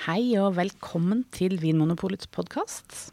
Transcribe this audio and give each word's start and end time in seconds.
Hei 0.00 0.30
og 0.40 0.54
velkommen 0.56 1.26
til 1.28 1.58
Vinmonopolets 1.60 2.24
podkast. 2.32 3.10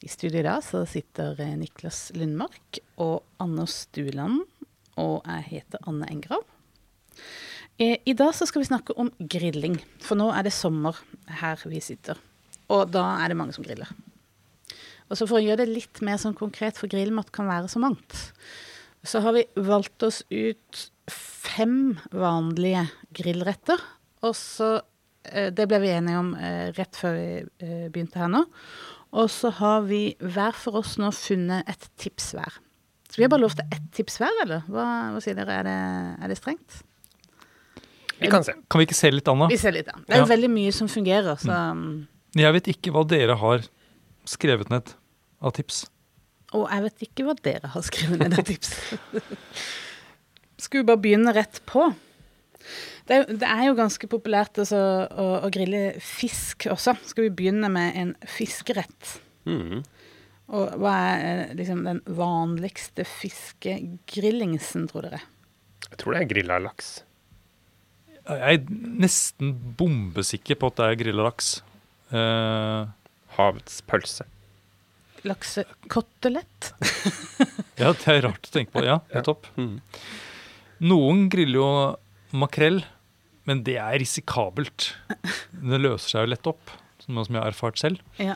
I 0.00 0.08
studio 0.08 0.38
i 0.40 0.46
dag 0.46 0.62
sitter 0.64 1.36
Niklas 1.60 2.06
Lundmark 2.16 2.78
og 3.04 3.26
Anders 3.36 3.82
Stuland, 3.82 4.38
og 4.96 5.28
jeg 5.28 5.44
heter 5.50 5.84
Anne 5.84 6.08
Engrav. 6.08 6.40
Eh, 7.76 8.00
I 8.00 8.16
dag 8.16 8.32
skal 8.32 8.64
vi 8.64 8.70
snakke 8.70 8.96
om 8.96 9.12
grilling, 9.20 9.76
for 10.00 10.16
nå 10.16 10.30
er 10.32 10.48
det 10.48 10.54
sommer 10.56 10.96
her 11.42 11.60
vi 11.68 11.84
sitter. 11.84 12.16
Og 12.72 12.88
da 12.96 13.04
er 13.20 13.28
det 13.28 13.36
mange 13.42 13.52
som 13.52 13.68
griller. 13.68 13.92
Og 15.12 15.20
så 15.20 15.28
for 15.28 15.36
å 15.36 15.44
gjøre 15.44 15.66
det 15.66 15.76
litt 15.82 16.00
mer 16.00 16.16
sånn 16.16 16.40
konkret, 16.40 16.80
for 16.80 16.88
grillmat 16.88 17.28
kan 17.28 17.52
være 17.52 17.68
så 17.68 17.84
mangt, 17.84 18.32
så 19.04 19.20
har 19.20 19.36
vi 19.36 19.44
valgt 19.68 20.08
oss 20.08 20.24
ut 20.32 20.88
fem 21.12 21.98
vanlige 22.08 22.88
grillretter. 23.12 23.84
Og 24.24 24.32
så 24.32 24.78
Det 25.56 25.66
ble 25.70 25.78
vi 25.82 25.90
enige 25.94 26.18
om 26.20 26.34
eh, 26.34 26.68
rett 26.76 26.96
før 26.98 27.16
vi 27.16 27.26
eh, 27.66 27.86
begynte 27.92 28.20
her 28.20 28.28
nå. 28.32 28.44
Og 29.16 29.30
så 29.32 29.50
har 29.60 29.84
vi 29.88 30.16
hver 30.20 30.52
for 30.58 30.80
oss 30.82 30.96
nå 31.00 31.10
funnet 31.14 31.68
et 31.70 31.86
tips 32.02 32.32
hver. 32.36 32.58
Så 33.08 33.20
vi 33.20 33.24
har 33.24 33.30
bare 33.32 33.44
lovt 33.44 33.62
ett 33.64 33.86
tips 33.96 34.18
hver, 34.20 34.34
eller? 34.42 34.64
Hva, 34.68 34.84
hva 35.14 35.22
sier 35.24 35.36
dere, 35.38 35.60
er 35.60 35.64
det, 35.68 35.76
er 36.26 36.32
det 36.32 36.36
strengt? 36.40 36.80
Vi 38.18 38.28
kan 38.32 38.44
se. 38.44 38.54
Kan 38.72 38.80
vi 38.80 38.86
ikke 38.88 38.96
se 38.98 39.10
litt, 39.12 39.28
an, 39.28 39.44
da? 39.44 39.48
Vi 39.52 39.58
ser 39.60 39.74
litt, 39.76 39.88
an. 39.92 40.02
Det 40.08 40.16
er 40.16 40.22
Ja. 40.24 40.28
veldig 40.30 40.48
mye 40.52 40.72
som 40.72 40.88
fungerer, 40.88 41.36
så 41.40 41.56
Jeg 42.36 42.52
vet 42.52 42.68
ikke 42.74 42.92
hva 42.92 43.04
dere 43.08 43.36
har 43.40 43.64
skrevet 44.28 44.68
ned 44.72 44.90
av 45.40 45.52
tips. 45.56 45.84
Og 46.56 46.68
jeg 46.70 46.82
vet 46.86 47.02
ikke 47.06 47.24
hva 47.26 47.34
dere 47.42 47.68
har 47.72 47.82
skrevet 47.86 48.18
ned 48.20 48.36
av 48.38 48.44
tips. 48.48 48.74
Skal 50.66 50.80
vi 50.82 50.86
bare 50.88 51.00
begynne 51.02 51.32
rett 51.36 51.60
på? 51.68 51.90
Det 53.06 53.18
det 53.40 53.46
er 53.46 53.64
jo 53.68 53.76
ganske 53.78 54.08
populært 54.10 54.58
altså, 54.58 54.78
å, 55.06 55.26
å 55.46 55.50
grille 55.54 55.94
fisk 56.02 56.66
også. 56.72 56.96
Skal 57.06 57.28
vi 57.28 57.34
begynne 57.38 57.70
med 57.70 57.94
en 58.00 58.14
fiskerett? 58.26 59.12
Mm. 59.46 59.84
Og 60.56 60.74
hva 60.82 60.94
er 61.12 61.24
eh, 61.46 61.54
liksom 61.58 61.84
den 61.86 62.00
vanligste 62.18 63.06
fiskegrillingsen, 63.06 64.86
tror 64.90 65.06
dere? 65.08 65.20
Jeg 65.86 65.98
tror 66.02 66.14
det 66.16 66.22
er 66.24 66.30
grilla 66.30 66.58
laks. 66.62 66.90
Jeg 68.26 68.58
er 68.58 68.78
nesten 69.06 69.52
bombesikker 69.78 70.58
på 70.58 70.70
at 70.72 70.78
det 70.80 70.86
er 70.90 70.98
grilla 71.04 71.26
laks. 71.28 71.50
Uh, 72.10 72.86
Havets 73.36 73.80
pølse. 73.86 74.26
Laksekotelett? 75.26 76.72
ja, 77.80 77.92
det 77.92 78.06
er 78.12 78.22
rart 78.26 78.46
å 78.50 78.54
tenke 78.54 78.74
på. 78.74 78.82
Ja, 78.86 78.98
Ja. 78.98 79.20
nettopp. 79.20 79.46
Mhm. 79.58 79.78
Noen 80.86 81.22
griller 81.32 81.56
jo 81.56 81.68
makrell, 82.36 82.82
men 83.46 83.62
det 83.66 83.76
er 83.80 83.98
risikabelt. 84.02 84.90
Det 85.52 85.78
løser 85.80 86.08
seg 86.12 86.26
jo 86.26 86.32
lett 86.34 86.50
opp, 86.50 86.72
som 87.02 87.20
jeg 87.22 87.38
har 87.38 87.48
erfart 87.52 87.78
selv. 87.80 88.02
Ja. 88.18 88.34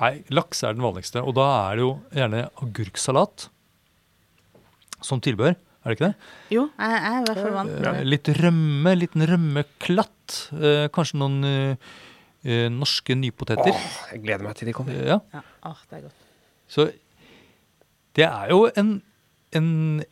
Nei, 0.00 0.22
laks 0.32 0.62
er 0.64 0.76
den 0.76 0.84
vanligste, 0.84 1.20
og 1.24 1.34
da 1.36 1.46
er 1.70 1.76
det 1.80 1.84
jo 1.84 1.90
gjerne 2.16 2.44
agurksalat 2.64 3.48
som 5.04 5.20
tilbør. 5.24 5.56
Er 5.80 5.88
det 5.92 5.96
ikke 5.96 6.08
det? 6.10 6.28
Jo, 6.52 6.62
jeg 6.76 6.96
er 7.00 7.18
i 7.20 7.24
hvert 7.26 7.38
fall 7.40 7.54
vant 7.56 7.70
med 7.72 7.86
Eh, 7.88 7.98
det. 8.00 8.06
litt 8.12 8.30
rømme, 8.36 8.92
liten 9.00 9.24
rømmeklatt. 9.30 10.38
Eh, 10.52 10.86
kanskje 10.92 11.20
noen 11.22 11.38
eh, 11.48 12.66
norske 12.72 13.16
nypoteter. 13.16 13.72
Åh, 13.72 13.86
jeg 14.12 14.22
gleder 14.26 14.44
meg 14.44 14.58
til 14.60 14.68
de 14.68 14.74
kommer. 14.76 14.92
Ja. 15.08 15.16
Ja, 15.32 15.40
Åh, 15.70 15.80
det 15.88 15.98
er 15.98 16.02
godt. 16.08 16.26
Så 16.70 16.86
det 18.18 18.26
er 18.28 18.52
jo 18.52 18.66
en, 18.76 18.92
en, 19.56 19.70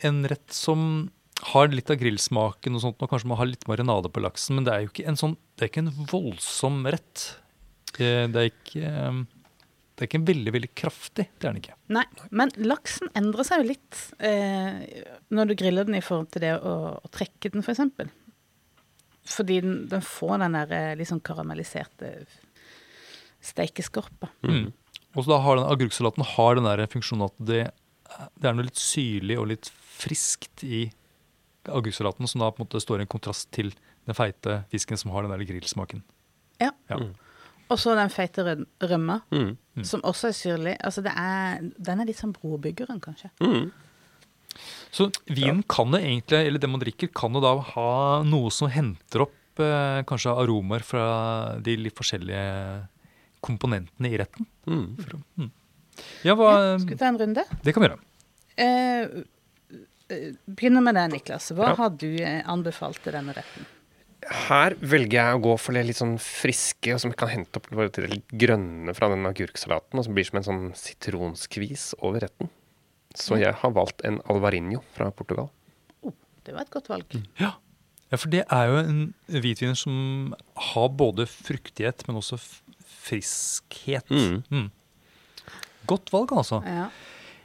en 0.08 0.22
rett 0.32 0.56
som 0.56 1.10
har 1.38 1.70
litt 1.70 1.90
av 1.92 1.98
grillsmaken 2.00 2.76
og 2.76 2.82
sånt, 2.82 3.02
og 3.02 3.10
kanskje 3.10 3.30
man 3.30 3.38
har 3.40 3.50
litt 3.50 3.66
marinade 3.70 4.10
på 4.10 4.22
laksen, 4.22 4.58
men 4.58 4.66
det 4.66 4.74
er 4.74 4.84
jo 4.84 4.92
ikke 4.92 5.08
en 5.10 5.18
sånn, 5.20 5.36
det 5.54 5.66
er 5.66 5.72
ikke 5.72 5.84
en 5.84 6.06
voldsom 6.10 6.80
rett. 6.90 7.26
Det 7.98 8.08
er 8.26 8.48
ikke, 8.50 8.88
det 9.98 10.02
er 10.02 10.08
ikke 10.08 10.22
veldig, 10.28 10.54
veldig 10.54 10.70
kraftig, 10.78 11.28
det 11.38 11.46
er 11.46 11.54
den 11.54 11.60
ikke. 11.62 11.76
Nei, 11.94 12.04
men 12.30 12.52
laksen 12.62 13.12
endrer 13.18 13.46
seg 13.46 13.62
jo 13.62 13.68
litt 13.70 14.00
eh, 14.18 14.82
når 15.34 15.50
du 15.50 15.56
griller 15.62 15.88
den 15.88 16.00
i 16.00 16.04
forhold 16.04 16.32
til 16.34 16.44
det 16.44 16.56
å, 16.58 16.74
å 16.98 17.12
trekke 17.14 17.54
den, 17.54 17.64
f.eks. 17.64 17.84
For 17.98 19.38
Fordi 19.38 19.62
den, 19.64 19.80
den 19.90 20.04
får 20.04 20.36
den 20.42 20.58
der 20.58 20.74
eh, 20.74 20.92
litt 20.98 21.10
sånn 21.12 21.24
karamelliserte 21.24 22.12
steikeskorpa. 23.48 24.32
Mm. 24.42 24.70
Og 25.14 25.24
så 25.24 25.30
da 25.30 25.42
har 25.42 25.58
den 25.58 25.70
agurksalaten 25.70 26.26
har 26.34 26.58
den 26.58 26.66
der 26.66 26.86
funksjonen 26.90 27.28
at 27.30 27.42
det, 27.46 27.64
det 28.34 28.50
er 28.50 28.56
noe 28.58 28.66
litt 28.66 28.80
syrlig 28.80 29.38
og 29.38 29.52
litt 29.54 29.70
friskt 29.98 30.66
i 30.66 30.88
agurksalaten, 31.70 32.26
som 32.28 32.40
da 32.40 32.50
på 32.50 32.60
en 32.62 32.66
måte 32.66 32.80
står 32.82 33.00
i 33.00 33.06
en 33.06 33.10
kontrast 33.12 33.50
til 33.54 33.72
den 34.06 34.14
feite 34.16 34.64
fisken 34.72 34.96
som 34.98 35.10
har 35.12 35.22
den 35.26 35.32
der 35.34 35.44
grillsmaken. 35.48 36.02
Ja. 36.60 36.70
Ja. 36.90 36.96
Mm. 36.98 37.14
Og 37.70 37.76
så 37.78 37.94
den 37.94 38.08
feite 38.08 38.44
rømma, 38.80 39.20
Mhm. 39.30 39.56
Mm. 39.76 39.84
som 39.84 40.00
også 40.02 40.28
er 40.28 40.32
syrlig. 40.32 40.76
Altså 40.82 41.02
det 41.04 41.12
er, 41.14 41.60
den 41.78 42.00
er 42.00 42.06
litt 42.06 42.16
sånn 42.16 42.32
brobyggeren, 42.32 43.00
kanskje. 43.00 43.30
Mhm. 43.40 43.70
Så 44.90 45.10
vinen 45.28 45.62
kan 45.68 45.90
det 45.92 46.00
egentlig, 46.02 46.46
eller 46.46 46.58
det 46.58 46.70
man 46.70 46.80
drikker, 46.80 47.12
kan 47.14 47.32
jo 47.32 47.40
da 47.40 47.52
ha 47.60 48.22
noe 48.24 48.50
som 48.50 48.68
henter 48.72 49.20
opp 49.26 49.34
eh, 49.60 50.02
kanskje 50.08 50.32
aromaer 50.34 50.82
fra 50.82 51.58
de 51.60 51.76
litt 51.76 51.94
forskjellige 51.94 52.88
komponentene 53.44 54.10
i 54.10 54.18
retten. 54.18 54.46
Mhm. 54.66 55.22
Mm. 55.38 55.50
Ja, 56.24 56.34
hva 56.34 56.50
Ja, 56.54 56.78
skal 56.78 56.94
vi 56.94 56.96
ta 56.96 57.06
en 57.08 57.18
runde? 57.18 57.44
Det 57.62 57.74
kan 57.74 57.82
vi 57.82 57.88
gjøre. 57.88 58.00
Eh, 58.56 59.24
begynner 60.08 60.84
med 60.84 60.96
deg, 60.98 61.10
Niklas. 61.12 61.50
Hva 61.52 61.70
Ja. 61.72 61.74
har 61.76 61.90
du 61.90 62.08
eh, 62.16 62.42
anbefalt 62.48 63.02
til 63.04 63.12
denne 63.12 63.34
retten? 63.36 63.66
Her 64.48 64.74
velger 64.74 65.14
jeg 65.20 65.36
å 65.38 65.42
gå 65.42 65.52
for 65.58 65.72
det 65.76 65.86
litt 65.86 65.96
sånn 66.00 66.18
friske, 66.20 66.92
og 66.94 67.00
som 67.00 67.12
kan 67.12 67.28
hente 67.28 67.56
opp 67.60 67.68
det 67.70 68.10
litt 68.10 68.28
grønne 68.28 68.94
fra 68.96 69.08
den 69.12 69.24
agurksalaten, 69.28 69.98
og 69.98 70.04
som 70.04 70.14
blir 70.16 70.26
som 70.26 70.40
en 70.40 70.48
sånn 70.48 70.64
sitronskvis 70.76 71.94
over 72.02 72.20
retten. 72.26 72.50
Så 73.14 73.38
jeg 73.40 73.54
har 73.54 73.70
valgt 73.72 74.02
en 74.04 74.20
alvarinho 74.28 74.82
fra 74.94 75.10
Portugal. 75.10 75.48
Oh, 76.02 76.12
det 76.44 76.54
var 76.54 76.66
et 76.66 76.70
godt 76.74 76.88
valg. 76.90 77.16
Ja. 77.40 77.54
ja, 78.10 78.16
for 78.18 78.28
det 78.28 78.44
er 78.50 78.66
jo 78.68 78.76
en 78.82 79.00
hvitvin 79.28 79.76
som 79.78 80.34
har 80.74 80.88
både 80.90 81.24
fruktighet, 81.30 82.04
men 82.08 82.16
også 82.20 82.36
friskhet. 82.84 84.10
Mm. 84.10 84.42
Mm. 84.50 84.68
Godt 85.88 86.12
valg, 86.12 86.34
altså. 86.36 86.60
Ja. 86.66 86.90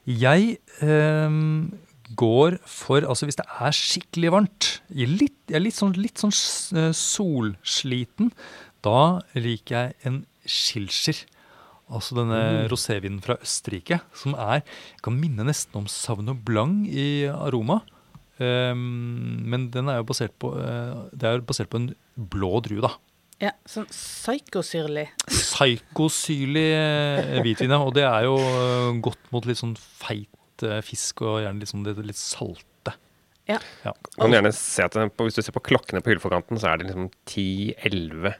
Jeg 0.05 0.57
ehm, 0.83 1.71
går 2.19 2.57
for 2.69 3.05
Altså, 3.07 3.27
hvis 3.27 3.39
det 3.39 3.45
er 3.47 3.75
skikkelig 3.75 4.31
varmt, 4.33 4.69
jeg 4.89 5.07
er 5.07 5.15
litt, 5.21 5.39
jeg 5.49 5.59
er 5.59 5.65
litt 5.65 5.77
sånn, 5.77 5.95
litt 5.99 6.21
sånn 6.21 6.33
eh, 6.79 6.91
solsliten, 6.97 8.31
da 8.83 9.23
liker 9.37 9.75
jeg 9.77 9.95
en 10.09 10.23
Schilscher. 10.43 11.23
Altså 11.93 12.15
denne 12.17 12.65
rosévinen 12.71 13.21
fra 13.23 13.35
Østerrike, 13.43 13.99
som 14.17 14.37
er 14.39 14.63
Kan 15.03 15.17
minne 15.19 15.43
nesten 15.45 15.81
om 15.81 15.87
Sauvignon 15.91 16.39
Blanc 16.45 16.87
i 16.89 17.25
aroma. 17.27 17.81
Um, 18.41 19.43
men 19.45 19.67
den 19.69 19.91
er 19.91 19.99
jo 19.99 20.07
basert 20.09 20.33
på 20.41 20.49
uh, 20.57 21.05
Det 21.13 21.27
er 21.29 21.35
jo 21.37 21.43
basert 21.45 21.69
på 21.69 21.77
en 21.77 21.91
blå 22.17 22.57
drue, 22.65 22.81
da. 22.81 22.95
ja 23.43 23.51
sånn 23.69 23.85
psykosyrlig. 23.91 25.05
Psykosyrlig 25.29 26.65
hvitvin, 27.43 27.75
ja. 27.75 27.79
Og 27.83 27.93
det 27.93 28.07
er 28.09 28.25
jo 28.25 28.39
godt 29.05 29.29
mot 29.35 29.45
litt 29.45 29.61
sånn 29.61 29.75
feit 29.77 30.31
eh, 30.63 30.81
fisk, 30.85 31.23
og 31.25 31.41
gjerne 31.41 31.59
litt 31.63 31.71
sånn 31.71 31.83
det 31.87 31.95
litt 32.05 32.19
salte. 32.19 32.93
Ja. 33.49 33.57
Ja. 33.83 33.91
Du 33.91 34.21
kan 34.21 34.31
gjerne 34.31 34.53
se 34.55 34.85
at 34.85 34.93
på, 35.17 35.25
Hvis 35.27 35.35
du 35.35 35.41
ser 35.43 35.55
på 35.55 35.63
klokkene 35.65 35.99
på 36.03 36.13
hylleforkanten, 36.13 36.59
så 36.61 36.69
er 36.71 36.79
det 36.79 36.91
liksom 36.91 37.09
10-11 37.27 38.35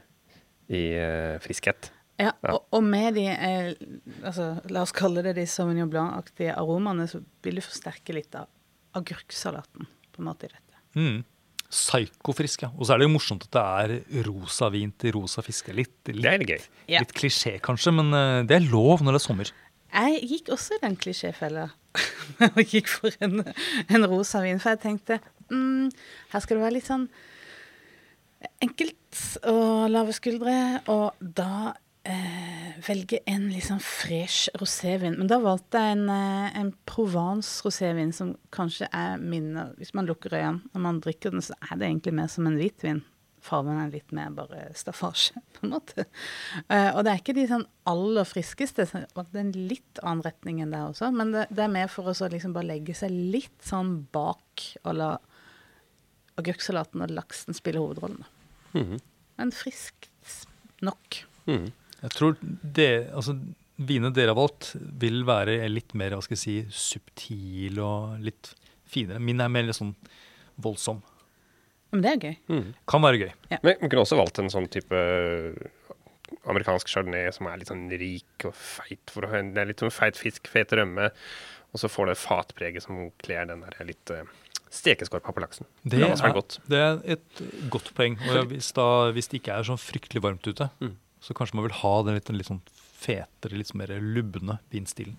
i 0.72 0.84
eh, 0.96 1.36
friskhet. 1.44 1.90
Ja, 2.20 2.30
Ja. 2.46 2.54
Og, 2.54 2.62
og 2.78 2.84
med 2.86 3.16
de 3.18 3.26
eh, 3.26 3.72
altså, 4.22 4.52
La 4.70 4.84
oss 4.86 4.94
kalle 4.94 5.24
det 5.26 5.34
de 5.34 5.44
Sauvignon 5.50 5.90
Blanc-aktige 5.90 6.54
aromaene, 6.54 7.08
så 7.10 7.20
vil 7.42 7.58
du 7.58 7.64
forsterke 7.66 8.14
litt 8.14 8.34
av 8.38 8.46
agurksalaten 8.94 9.88
på 10.14 10.22
en 10.22 10.28
måte 10.28 10.46
i 10.46 10.52
dette. 10.52 10.78
Mm. 10.94 11.24
Psykofrisk, 11.74 12.62
ja. 12.62 12.70
Og 12.78 12.86
så 12.86 12.94
er 12.94 13.02
det 13.02 13.08
jo 13.08 13.14
morsomt 13.16 13.48
at 13.48 13.56
det 13.56 13.64
er 14.06 14.24
rosa 14.28 14.68
vin 14.70 14.92
til 14.94 15.16
rosa 15.16 15.42
fiske. 15.42 15.74
Litt, 15.74 15.96
Det 16.06 16.14
er 16.14 16.36
er 16.36 16.38
litt 16.38 16.52
gøy. 16.54 16.66
Ja. 16.94 17.00
litt 17.02 17.14
klisjé 17.18 17.56
kanskje, 17.60 17.92
men 17.98 18.14
eh, 18.14 18.42
det 18.46 18.60
er 18.60 18.68
lov 18.70 19.02
når 19.02 19.16
det 19.16 19.20
er 19.20 19.26
sommer. 19.26 19.50
Jeg 19.94 20.22
gikk 20.30 20.52
også 20.54 20.78
i 20.78 20.82
den 20.86 20.96
klisjéfella 20.98 21.68
og 22.54 22.60
gikk 22.64 22.90
for 22.90 23.14
en, 23.24 23.40
en 23.88 24.08
rosa 24.10 24.42
vin, 24.44 24.60
for 24.62 24.74
jeg 24.74 24.82
tenkte 24.84 25.20
mm, 25.50 25.92
her 26.34 26.42
skal 26.42 26.58
det 26.58 26.66
være 26.66 26.76
litt 26.78 26.90
sånn 26.90 27.08
enkelt 28.64 29.22
og 29.48 29.88
lave 29.92 30.14
skuldre, 30.16 30.56
og 30.92 31.16
da 31.20 31.72
eh, 32.04 32.74
velge 32.84 33.20
en 33.30 33.48
litt 33.52 33.66
sånn 33.68 33.82
fresh 33.82 34.52
rosévin. 34.60 35.16
Men 35.18 35.30
da 35.30 35.40
valgte 35.42 35.80
jeg 35.80 35.96
en, 35.96 36.04
eh, 36.12 36.58
en 36.60 36.72
Provence 36.88 37.64
rosévin 37.64 38.12
som 38.12 38.34
kanskje 38.54 38.88
er 38.92 39.16
min 39.18 39.54
Hvis 39.78 39.94
man 39.94 40.06
lukker 40.06 40.34
øynene 40.34 40.60
når 40.72 40.80
man 40.80 41.00
drikker 41.00 41.30
den, 41.30 41.42
så 41.42 41.54
er 41.70 41.76
det 41.76 41.88
egentlig 41.88 42.14
mer 42.14 42.28
som 42.28 42.46
en 42.46 42.58
hvitvin. 42.58 43.02
Fargen 43.44 43.76
er 43.82 43.92
litt 43.92 44.12
mer 44.16 44.32
bare 44.32 44.70
staffasje, 44.76 45.40
på 45.56 45.66
en 45.66 45.74
måte. 45.74 46.06
Uh, 46.70 46.90
og 46.94 47.04
det 47.04 47.12
er 47.12 47.20
ikke 47.20 47.36
de 47.36 47.46
sånn 47.50 47.66
aller 47.90 48.28
friskeste. 48.28 48.86
så 48.88 49.04
Det 49.04 49.26
er 49.26 49.42
en 49.42 49.54
litt 49.68 50.00
annen 50.02 50.24
retning 50.24 50.62
enn 50.64 50.72
det 50.74 50.80
også. 50.80 51.12
Men 51.14 51.34
det, 51.34 51.46
det 51.52 51.66
er 51.66 51.76
mer 51.76 51.92
for 51.92 52.08
å 52.08 52.16
så 52.16 52.30
liksom 52.32 52.56
bare 52.56 52.70
legge 52.72 52.96
seg 52.96 53.12
litt 53.12 53.60
sånn 53.64 53.98
bak 54.14 54.68
og 54.84 54.96
la 54.96 55.10
agurksalaten 56.40 57.04
og 57.04 57.12
laksen 57.14 57.54
spille 57.54 57.82
hovedrollen. 57.82 58.24
Mm 58.74 58.84
-hmm. 58.86 59.00
Men 59.38 59.52
friskt, 59.52 60.10
nok. 60.82 61.24
Mm. 61.46 61.72
Jeg 62.02 62.10
tror 62.10 62.36
det, 62.62 63.10
altså, 63.14 63.38
vinene 63.76 64.14
dere 64.14 64.34
har 64.34 64.38
valgt, 64.38 64.74
vil 64.76 65.24
være 65.24 65.68
litt 65.68 65.94
mer 65.94 66.14
hva 66.14 66.22
skal 66.22 66.36
jeg 66.36 66.42
si, 66.42 66.56
subtil 66.70 67.80
og 67.80 68.20
litt 68.20 68.54
finere. 68.84 69.18
Min 69.18 69.40
er 69.40 69.48
mer 69.48 69.62
litt 69.62 69.78
sånn 69.78 69.94
voldsom. 70.56 71.02
Men 71.94 72.02
det 72.04 72.10
er 72.10 72.22
gøy. 72.26 72.36
Mm. 72.50 72.68
Kan 72.90 73.04
være 73.06 73.20
gøy. 73.22 73.32
Men 73.54 73.76
vi 73.78 73.88
kunne 73.88 74.02
også 74.02 74.18
valgt 74.18 74.40
en 74.42 74.50
sånn 74.52 74.66
type 74.74 74.98
amerikansk 76.50 76.88
chardonnay 76.90 77.28
som 77.34 77.46
er 77.48 77.60
litt 77.60 77.70
sånn 77.70 77.84
rik 78.00 78.46
og 78.48 78.54
feit. 78.58 79.12
For 79.12 79.26
å, 79.26 79.30
det 79.54 79.60
er 79.62 79.68
litt 79.70 79.82
sånn 79.84 79.92
feit 79.94 80.18
fisk, 80.18 80.48
fet 80.50 80.72
rømme, 80.76 81.10
og 81.74 81.80
så 81.82 81.90
får 81.90 82.10
det 82.10 82.16
fatpreget 82.20 82.84
som 82.86 82.98
kler 83.22 83.46
den 83.50 83.62
der 83.64 83.86
litt 83.88 84.12
uh, 84.14 84.24
stekeskorpa 84.74 85.34
på 85.34 85.42
laksen. 85.44 85.68
Det 85.82 86.00
det, 86.02 86.10
er, 86.14 86.34
godt. 86.34 86.58
det 86.70 86.80
er 86.82 87.00
et 87.16 87.42
godt 87.72 87.92
poeng. 87.96 88.18
Og 88.34 88.46
hvis, 88.52 88.72
da, 88.76 88.86
hvis 89.14 89.30
det 89.30 89.40
ikke 89.42 89.56
er 89.60 89.68
sånn 89.70 89.80
fryktelig 89.80 90.24
varmt 90.24 90.46
ute, 90.50 90.70
Mm. 90.82 90.96
så 91.24 91.36
kanskje 91.38 91.58
man 91.60 91.68
vil 91.68 91.78
ha 91.80 91.94
den 92.06 92.18
litt, 92.18 92.30
litt 92.34 92.50
sånn 92.50 92.62
fetere, 93.04 93.56
litt 93.58 93.74
mer 93.78 93.92
lubne 94.00 94.58
vinstilen. 94.72 95.16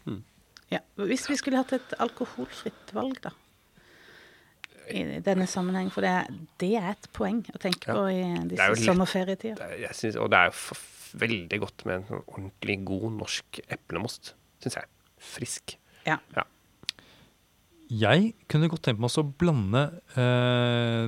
Ja. 0.74 0.80
Hvis 1.00 1.28
vi 1.30 1.38
skulle 1.40 1.60
hatt 1.62 1.74
et 1.78 1.96
alkoholfritt 2.02 2.92
valg, 2.96 3.20
da. 3.24 3.32
I 4.92 5.20
denne 5.26 5.48
sammenheng, 5.48 5.90
for 5.92 6.02
det, 6.06 6.10
er- 6.10 6.34
det 6.62 6.74
er 6.78 6.90
et 6.92 7.08
poeng 7.14 7.40
å 7.54 7.58
tenke 7.62 7.88
Ja. 7.88 7.94
på 7.94 8.04
i 8.12 8.48
disse 8.50 8.86
sommerferietider. 8.86 9.62
Er, 9.62 10.20
og 10.22 10.30
det 10.30 10.38
er 10.40 10.52
jo 10.52 10.78
veldig 11.18 11.60
godt 11.64 11.86
med 11.86 11.96
en 11.96 12.04
sånn 12.10 12.24
ordentlig 12.28 12.76
god 12.86 13.12
norsk 13.22 13.60
eplemost, 13.70 14.34
syns 14.62 14.76
jeg. 14.76 14.86
Frisk. 15.18 15.78
Ja. 16.06 16.18
Jeg 17.90 18.34
kunne 18.50 18.68
godt 18.70 18.82
tenkt 18.88 19.00
meg 19.00 19.14
å 19.14 19.24
blande 19.38 19.82
eh, 20.18 21.06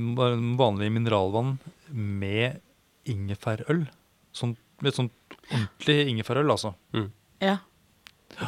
vanlig 0.60 0.92
mineralvann 0.94 1.56
med 1.90 2.60
ingefærøl. 3.10 3.88
Sånn, 4.38 4.54
litt 4.86 4.94
sånn 5.00 5.10
ordentlig 5.50 5.98
ingefærøl, 6.12 6.52
altså. 6.54 6.76
Mm. 6.94 7.10
ja. 7.42 7.58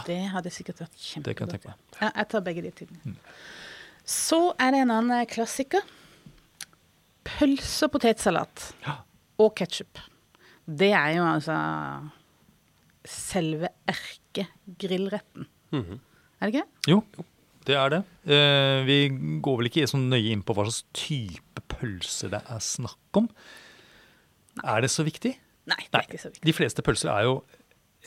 Det 0.06 0.20
hadde 0.30 0.52
sikkert 0.54 0.84
vært 0.84 0.92
Det 1.24 1.34
kan 1.34 1.48
kjempegodt. 1.48 1.54
jeg 1.56 1.62
tenke 1.64 1.70
meg. 1.72 2.02
Ja, 2.04 2.10
jeg 2.20 2.28
tar 2.30 2.42
begge 2.46 2.62
de 2.62 2.72
tingene. 2.78 3.16
Så 4.06 4.40
er 4.60 4.72
det 4.74 4.84
en 4.86 4.92
annen 4.96 5.26
klassiker. 5.30 5.82
Pølse 7.30 7.86
og 7.88 7.92
potetsalat 7.94 8.70
Ja. 8.86 8.98
og 9.40 9.56
ketsjup. 9.60 10.00
Det 10.70 10.92
er 10.94 11.16
jo 11.18 11.24
altså 11.26 11.58
selve 13.06 13.70
erkegrillretten. 13.90 15.46
Mhm. 15.74 16.00
Er 16.42 16.50
det 16.52 16.56
ikke? 16.56 16.68
Jo, 16.88 17.04
det 17.66 17.76
er 17.76 17.90
det. 17.90 18.00
Eh, 18.26 18.84
vi 18.88 18.98
går 19.44 19.58
vel 19.60 19.70
ikke 19.70 19.88
så 19.90 19.98
nøye 20.00 20.32
inn 20.32 20.42
på 20.44 20.54
hva 20.56 20.66
slags 20.66 20.84
type 20.94 21.62
pølse 21.68 22.30
det 22.32 22.42
er 22.50 22.60
snakk 22.64 23.20
om. 23.20 23.30
Er 24.64 24.82
det 24.82 24.90
så 24.92 25.04
viktig? 25.04 25.36
Nei, 25.70 25.82
det 25.92 26.00
er 26.00 26.08
ikke 26.08 26.20
så 26.22 26.30
viktig. 26.32 26.46
De 26.48 26.54
fleste 26.56 26.82
pølser 26.86 27.12
er 27.14 27.24
jo 27.28 27.44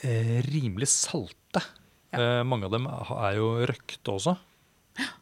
eh, 0.03 0.41
rimelig 0.49 0.87
salte. 0.91 1.61
Eh, 2.13 2.43
mange 2.43 2.65
av 2.65 2.71
dem 2.75 2.87
er 2.87 3.37
jo 3.37 3.53
røkte 3.65 4.11
også. 4.17 4.35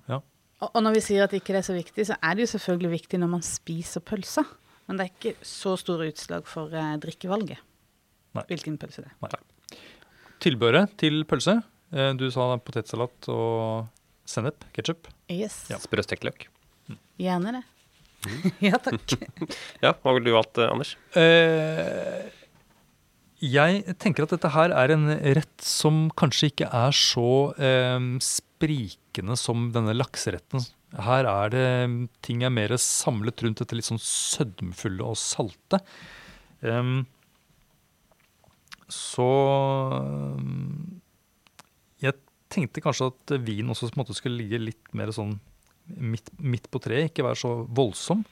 Ja. 0.10 0.18
Og, 0.18 0.24
og 0.70 0.82
når 0.86 0.94
vi 0.98 1.02
sier 1.06 1.24
at 1.26 1.34
ikke 1.34 1.54
det 1.56 1.62
er 1.64 1.68
så 1.68 1.74
viktig, 1.76 2.06
så 2.12 2.18
er 2.22 2.36
det 2.38 2.46
jo 2.46 2.52
selvfølgelig 2.54 2.92
viktig 2.94 3.20
når 3.22 3.32
man 3.34 3.42
spiser 3.46 4.04
pølser. 4.06 4.46
Men 4.88 5.00
det 5.00 5.06
er 5.08 5.12
ikke 5.14 5.48
så 5.48 5.74
store 5.80 6.10
utslag 6.12 6.48
for 6.50 6.74
eh, 6.76 6.96
drikkevalget. 7.02 7.62
Nei. 8.38 8.44
Hvilken 8.50 8.78
pølse 8.82 9.04
det 9.06 9.12
er. 9.12 9.18
Nei. 9.26 9.80
Tilbøret 10.42 10.94
til 11.02 11.24
pølse. 11.30 11.58
Eh, 11.94 12.12
du 12.20 12.26
sa 12.34 12.50
potetsalat 12.64 13.30
og 13.34 13.88
sennep, 14.28 14.64
ketsjup. 14.76 15.10
Yes, 15.32 15.64
Ja. 15.72 15.80
Sprøstekt 15.82 16.24
løk. 16.28 16.48
gjerne 17.22 17.58
det. 17.60 17.64
ja 18.70 18.78
takk. 18.78 19.16
Ja, 19.84 19.96
hva 19.98 20.14
ville 20.14 20.30
du 20.30 20.36
valgt, 20.36 20.60
eh, 20.62 20.70
Anders? 20.70 20.94
Eh, 21.18 22.30
jeg 23.42 23.96
tenker 23.98 24.28
at 24.28 24.36
dette 24.36 24.52
her 24.54 24.74
er 24.78 24.94
en 24.94 25.10
rett 25.38 25.66
som 25.66 26.04
kanskje 26.20 26.52
ikke 26.52 26.68
er 26.70 26.94
så 26.94 27.32
eh, 27.58 27.98
sprikende 28.22 29.38
som 29.40 29.72
denne 29.74 29.96
lakseretten. 29.98 30.68
Her 31.02 31.26
er 31.26 31.54
det 31.54 31.68
ting 32.22 32.44
er 32.44 32.54
mer 32.54 32.76
samlet 32.78 33.42
rundt 33.42 33.64
dette 33.64 33.78
litt 33.78 33.88
sånn 33.88 34.02
sødmefulle 34.02 35.08
og 35.08 35.18
salte. 35.18 35.80
Um, 36.62 37.08
så 38.92 39.28
um, 40.38 41.00
Jeg 42.04 42.20
tenkte 42.52 42.84
kanskje 42.84 43.08
at 43.10 43.34
vin 43.42 43.72
også 43.72 43.90
måte 43.98 44.14
skulle 44.14 44.44
ligge 44.44 44.60
litt 44.60 44.92
mer 44.94 45.10
sånn 45.16 45.38
midt, 45.96 46.30
midt 46.38 46.68
på 46.70 46.82
treet, 46.84 47.10
ikke 47.10 47.26
være 47.26 47.40
så 47.40 47.54
voldsom. 47.72 48.26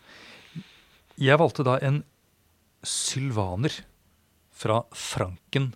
Jeg 1.20 1.40
valgte 1.40 1.66
da 1.66 1.80
en 1.82 2.04
sylvaner 2.86 3.74
fra 4.60 4.84
Franken 4.96 5.72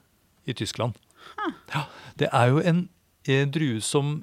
i 0.49 0.55
Tyskland. 0.57 0.97
Ja, 1.71 1.85
det 2.19 2.29
er 2.35 2.51
jo 2.51 2.61
en 2.63 2.85
eh, 3.23 3.45
drue 3.47 3.81
som 3.83 4.17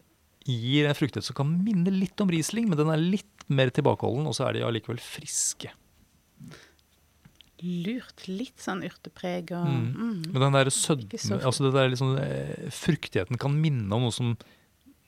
gir 0.44 0.88
en 0.88 0.96
fruktighet 0.96 1.26
som 1.26 1.36
kan 1.38 1.52
minne 1.64 1.92
litt 1.94 2.20
om 2.20 2.30
Riesling, 2.32 2.68
men 2.68 2.78
den 2.80 2.90
er 2.92 3.00
litt 3.00 3.46
mer 3.50 3.72
tilbakeholden, 3.74 4.28
og 4.28 4.36
så 4.36 4.48
er 4.48 4.58
de 4.58 4.66
allikevel 4.66 5.00
friske. 5.02 5.72
Lurt. 7.60 8.24
Litt 8.28 8.62
sånn 8.62 8.80
urtepreg 8.86 9.50
og 9.52 9.66
Mm. 9.68 9.88
mm. 9.92 10.32
Men 10.32 10.42
den 10.46 10.56
der 10.56 10.70
sødme, 10.72 11.42
altså 11.44 11.66
det 11.66 11.74
der 11.74 11.90
liksom, 11.92 12.16
eh, 12.16 12.70
fruktigheten 12.72 13.38
kan 13.38 13.52
minne 13.52 13.92
om 13.92 14.06
noe 14.08 14.14
som 14.14 14.36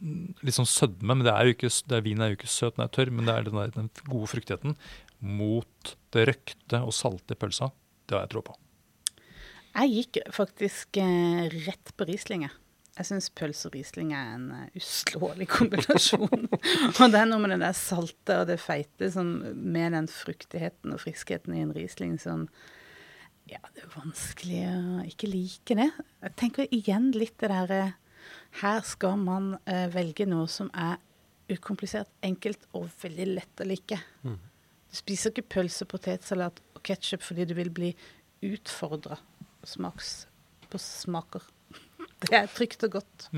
mm, 0.02 0.34
Litt 0.42 0.58
sånn 0.58 0.68
sødme, 0.68 1.14
men 1.14 1.24
det 1.24 1.32
er 1.32 1.46
jo 1.46 1.54
ikke, 1.54 1.70
det 1.88 1.96
er, 1.96 2.04
vinen 2.04 2.24
er 2.24 2.32
jo 2.32 2.36
ikke 2.40 2.50
søt, 2.50 2.76
den 2.76 2.84
er 2.84 2.92
tørr, 2.92 3.10
men 3.10 3.24
det 3.24 3.34
er 3.34 3.46
den, 3.46 3.54
der, 3.56 3.70
den 3.70 3.88
gode 4.04 4.28
fruktigheten 4.28 4.76
mot 5.22 5.94
det 6.12 6.26
røkte 6.28 6.82
og 6.82 6.92
salte 6.92 7.32
i 7.32 7.38
pølsa. 7.38 7.70
Det 8.04 8.18
har 8.18 8.26
jeg 8.26 8.34
tro 8.34 8.42
på. 8.50 8.56
Jeg 9.72 9.92
gikk 9.92 10.18
faktisk 10.34 10.98
eh, 11.00 11.46
rett 11.64 11.92
på 11.96 12.06
Rieslinger. 12.08 12.52
jeg. 12.98 13.06
Syns 13.08 13.30
pølse 13.32 13.70
og 13.70 13.76
Riesling 13.76 14.12
er 14.12 14.34
en 14.34 14.50
eh, 14.52 14.76
uslåelig 14.76 15.48
kombinasjon. 15.56 16.44
og 16.50 17.06
det 17.14 17.22
er 17.22 17.30
noe 17.30 17.40
med 17.40 17.54
det 17.54 17.62
der 17.64 17.78
salte 17.78 18.42
og 18.42 18.50
det 18.50 18.58
feite 18.60 19.08
som, 19.14 19.32
med 19.56 19.96
den 19.96 20.10
fruktigheten 20.12 20.92
og 20.92 21.00
friskheten 21.00 21.56
i 21.56 21.64
en 21.64 21.72
Riesling 21.76 22.18
som 22.20 22.48
Ja, 23.48 23.58
det 23.74 23.86
er 23.86 23.96
vanskelig 23.96 24.60
å 24.68 25.06
ikke 25.08 25.32
like 25.32 25.78
det. 25.80 25.88
Jeg 26.20 26.36
tenker 26.38 26.68
igjen 26.70 27.10
litt 27.16 27.40
det 27.40 27.50
derre 27.50 27.96
Her 28.60 28.84
skal 28.86 29.16
man 29.18 29.56
eh, 29.64 29.88
velge 29.92 30.28
noe 30.28 30.46
som 30.52 30.68
er 30.76 31.00
ukomplisert, 31.52 32.08
enkelt 32.22 32.68
og 32.76 32.86
veldig 33.02 33.26
lett 33.34 33.60
å 33.60 33.66
like. 33.66 33.98
Du 34.22 34.96
spiser 34.96 35.32
ikke 35.32 35.48
pølse, 35.56 35.84
potetsalat 35.88 36.60
og 36.76 36.80
ketsjup 36.86 37.24
fordi 37.24 37.48
du 37.48 37.56
vil 37.58 37.72
bli 37.74 37.90
utfordra 38.46 39.18
smaks 39.68 40.12
på 40.72 40.80
smaker. 40.80 41.44
Det 42.22 42.34
er 42.38 42.48
trygt 42.52 42.84
og 42.86 42.98
godt. 42.98 43.28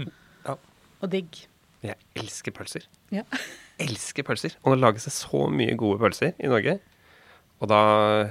Ja. 0.47 0.57
Og 1.01 1.11
digg. 1.13 1.45
Jeg 1.85 1.97
elsker 2.17 2.55
pølser. 2.57 2.87
Ja. 3.13 3.25
Elsker 3.85 4.23
pølser. 4.25 4.55
Og 4.63 4.75
det 4.75 4.81
lages 4.81 5.09
det 5.09 5.13
så 5.17 5.47
mye 5.51 5.75
gode 5.77 5.99
pølser 6.01 6.33
i 6.39 6.49
Norge. 6.49 6.79
Og 7.61 7.69
da 7.71 7.81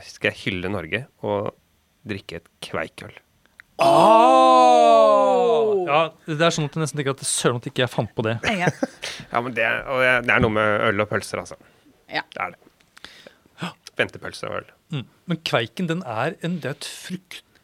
skal 0.08 0.32
jeg 0.32 0.42
hylle 0.46 0.72
Norge 0.72 1.04
og 1.26 1.52
drikke 2.08 2.40
et 2.40 2.48
kveikøl. 2.64 3.14
Ja, 5.84 6.00
det 6.30 6.40
er 6.40 6.54
sånn 6.54 6.68
at 6.70 6.76
jeg 6.78 6.84
nesten 6.84 7.00
tenker 7.00 7.16
at 7.16 7.24
søren 7.28 7.60
at 7.60 7.68
ikke 7.70 7.84
jeg 7.84 7.92
fant 7.92 8.14
på 8.16 8.26
det. 8.26 8.38
Ja. 8.64 8.70
Ja, 9.34 9.42
men 9.42 9.56
det, 9.58 9.66
og 9.90 10.04
det 10.26 10.32
er 10.34 10.44
noe 10.44 10.54
med 10.54 10.84
øl 10.88 11.02
og 11.04 11.10
pølser, 11.10 11.42
altså. 11.42 11.58
Ja. 12.12 12.22
Det 12.34 12.42
er 12.44 12.54
det. 12.54 12.60
Ventepølse 13.98 14.48
og 14.50 14.56
øl. 14.62 14.70
Mm. 14.94 15.04
Men 15.30 15.40
kveiken, 15.46 15.90
den 15.90 16.02
er, 16.10 16.34
en, 16.46 16.60
det 16.62 16.70
er 16.72 16.78
et 16.78 16.88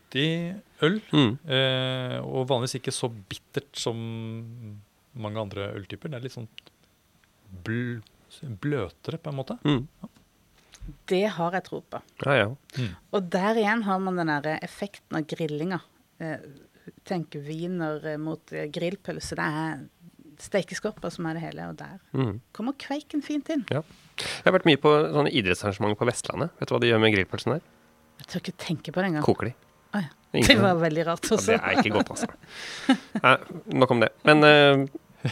fruktig 0.09 0.61
øl. 0.81 0.99
Mm. 1.13 1.37
Eh, 1.47 2.19
og 2.23 2.47
vanligvis 2.49 2.77
ikke 2.79 2.91
så 2.93 3.09
bittert 3.29 3.75
som 3.77 3.95
mange 5.19 5.39
andre 5.41 5.71
øltyper. 5.75 6.09
Det 6.09 6.17
er 6.19 6.23
litt 6.25 6.35
sånn 6.35 6.47
bl 7.65 8.01
bløtere, 8.61 9.17
på 9.17 9.29
en 9.31 9.35
måte. 9.39 9.55
Mm. 9.65 9.87
Det 11.09 11.23
har 11.33 11.51
jeg 11.57 11.63
tro 11.65 11.79
på. 11.81 11.99
Ja, 12.25 12.35
ja. 12.37 12.87
Og 13.13 13.29
der 13.29 13.55
igjen 13.57 13.83
har 13.83 13.99
man 13.99 14.15
den 14.17 14.27
der 14.29 14.59
effekten 14.63 15.17
av 15.17 15.25
grillinga. 15.29 15.81
Eh, 16.19 16.37
Tenk 17.05 17.35
wiener 17.45 18.01
eh, 18.09 18.17
mot 18.17 18.41
eh, 18.53 18.65
grillpølse. 18.73 19.35
Det 19.37 19.45
er 19.45 19.81
stekeskorper 20.41 21.11
som 21.13 21.25
er 21.29 21.35
det 21.37 21.43
hele, 21.43 21.67
og 21.69 21.75
der 21.77 21.99
Mm. 22.13 22.39
kommer 22.53 22.73
kveiken 22.73 23.21
fint 23.21 23.49
inn. 23.49 23.65
ja. 23.69 23.81
Jeg 24.19 24.43
har 24.45 24.51
vært 24.53 24.65
mye 24.67 24.75
på 24.81 24.89
sånne 25.13 25.31
idrettsarrangementer 25.31 25.95
på 25.95 26.05
Vestlandet. 26.09 26.49
Vet 26.59 26.67
du 26.67 26.73
hva 26.75 26.79
de 26.81 26.87
gjør 26.89 26.99
med 26.99 27.13
grillpølsen 27.13 27.53
der? 27.53 27.61
Jeg 28.19 28.27
tør 28.27 28.39
ikke 28.41 28.57
tenke 28.59 28.91
på 28.91 28.99
det 28.99 29.05
engang. 29.09 29.23
Koker 29.23 29.45
de. 29.47 29.53
Å 29.93 30.01
ja. 30.03 30.09
Det 30.31 30.55
var 30.61 30.75
veldig 30.77 31.03
rart 31.07 31.25
Ja, 31.25 31.35
også. 31.37 31.55
det 31.55 31.59
er 31.65 31.79
ikke 31.81 31.93
godt, 31.95 32.09
altså. 32.13 32.27
Nei, 33.23 33.35
nok 33.81 33.91
om 33.95 34.03
det. 34.03 34.09
Men 34.29 34.43
eh, 34.45 34.83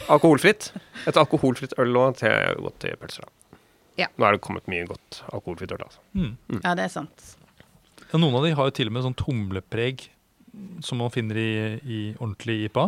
alkoholfritt. 0.09 0.71
Et 1.07 1.19
alkoholfritt 1.21 1.75
øl 1.79 1.93
òg 2.01 2.15
til 2.23 2.61
godt 2.65 2.79
til 2.81 2.95
pølser. 2.97 3.27
da. 3.27 3.59
Ja. 3.97 4.07
Nå 4.17 4.25
er 4.27 4.35
det 4.37 4.41
kommet 4.45 4.65
mye 4.69 4.85
godt 4.89 5.19
alkoholfritt 5.33 5.71
øl, 5.77 5.83
altså. 5.85 6.01
Mm. 6.17 6.31
Ja, 6.63 6.73
det 6.77 6.87
er 6.87 6.93
sant. 6.95 7.27
Ja, 8.11 8.17
noen 8.21 8.35
av 8.39 8.45
de 8.47 8.55
har 8.57 8.69
jo 8.71 8.73
til 8.77 8.89
og 8.89 8.95
med 8.97 9.05
sånn 9.05 9.19
humlepreg 9.27 10.07
som 10.81 10.97
man 11.03 11.13
finner 11.13 11.37
i, 11.37 11.49
i 11.85 11.99
ordentlig 12.17 12.63
IPA. 12.71 12.87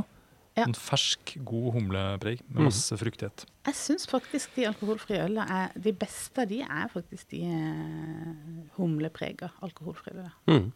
Ja. 0.57 0.65
En 0.65 0.73
fersk, 0.75 1.35
god 1.45 1.69
humlepreg 1.77 2.41
med 2.49 2.57
Mm. 2.63 2.65
masse 2.71 2.97
fruktighet. 2.97 3.45
Jeg 3.69 3.77
syns 3.77 4.07
faktisk 4.09 4.55
de 4.57 4.65
alkoholfrie 4.67 5.21
ølene 5.27 5.45
er 5.45 5.69
De 5.79 5.93
beste 5.93 6.41
av 6.41 6.49
de 6.49 6.63
er 6.65 6.89
faktisk 6.89 7.29
de 7.35 7.43
eh, 7.45 8.33
humleprega 8.79 9.51
alkoholfrie. 9.61 10.25
Mm. 10.49 10.71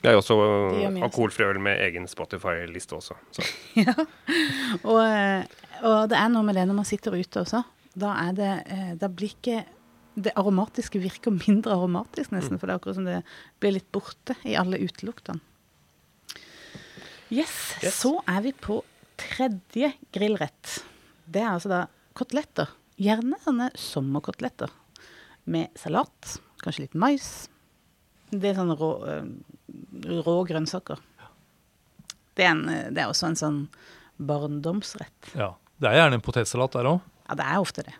Det 0.00 0.08
er 0.08 0.16
jo 0.16 0.22
også 0.22 0.36
alkoholfri 1.04 1.44
øl 1.44 1.58
med 1.60 1.80
egen 1.84 2.08
Spotify-liste 2.08 2.96
også. 2.96 3.16
Så. 3.36 3.44
Ja. 3.84 3.94
Og, 4.80 5.00
eh, 5.04 5.44
og 5.84 6.08
det 6.12 6.16
er 6.16 6.32
noe 6.32 6.46
med 6.46 6.56
det 6.56 6.64
når 6.68 6.80
man 6.80 6.88
sitter 6.88 7.16
ute 7.16 7.42
også. 7.42 7.62
Da 8.00 8.14
det 8.36 8.50
eh, 8.70 8.94
Da 9.00 9.08
blir 9.10 9.34
ikke 9.34 9.64
Det 10.14 10.32
aromatiske 10.38 11.00
virker 11.02 11.34
mindre 11.34 11.74
aromatisk, 11.76 12.32
nesten. 12.34 12.58
For 12.58 12.66
det 12.66 12.74
er 12.74 12.80
akkurat 12.80 12.98
som 12.98 13.06
det 13.08 13.20
blir 13.62 13.76
litt 13.76 13.88
borte 13.92 14.34
i 14.48 14.56
alle 14.58 14.80
uteluktene. 14.80 15.40
Yes, 17.30 17.76
Yes. 17.80 17.94
Så 17.94 18.16
er 18.26 18.40
vi 18.42 18.50
på 18.52 18.80
tredje 19.20 19.92
grillrett. 20.12 20.80
Det 21.30 21.44
er 21.44 21.52
altså 21.52 21.70
da 21.70 21.84
koteletter. 22.18 22.72
Gjerne 23.00 23.38
sånne 23.44 23.70
sommerkoteletter. 23.78 24.72
Med 25.50 25.70
salat, 25.78 26.40
kanskje 26.60 26.88
litt 26.88 26.98
mais. 26.98 27.48
Det 28.30 28.50
er 28.50 28.58
sånn 28.58 28.74
rå, 28.76 28.90
rå 30.10 30.36
grønnsaker. 30.48 31.00
Det 32.38 32.46
er, 32.46 32.52
en, 32.54 32.92
det 32.94 33.02
er 33.02 33.10
også 33.10 33.30
en 33.30 33.38
sånn 33.38 33.58
barndomsrett. 34.20 35.34
Ja. 35.34 35.54
Det 35.80 35.88
er 35.88 36.02
gjerne 36.02 36.18
en 36.18 36.24
potetsalat 36.24 36.76
der 36.76 36.88
òg. 36.90 37.02
Ja, 37.30 37.36
det 37.40 37.46
er 37.48 37.60
ofte 37.62 37.84
det. 37.86 37.96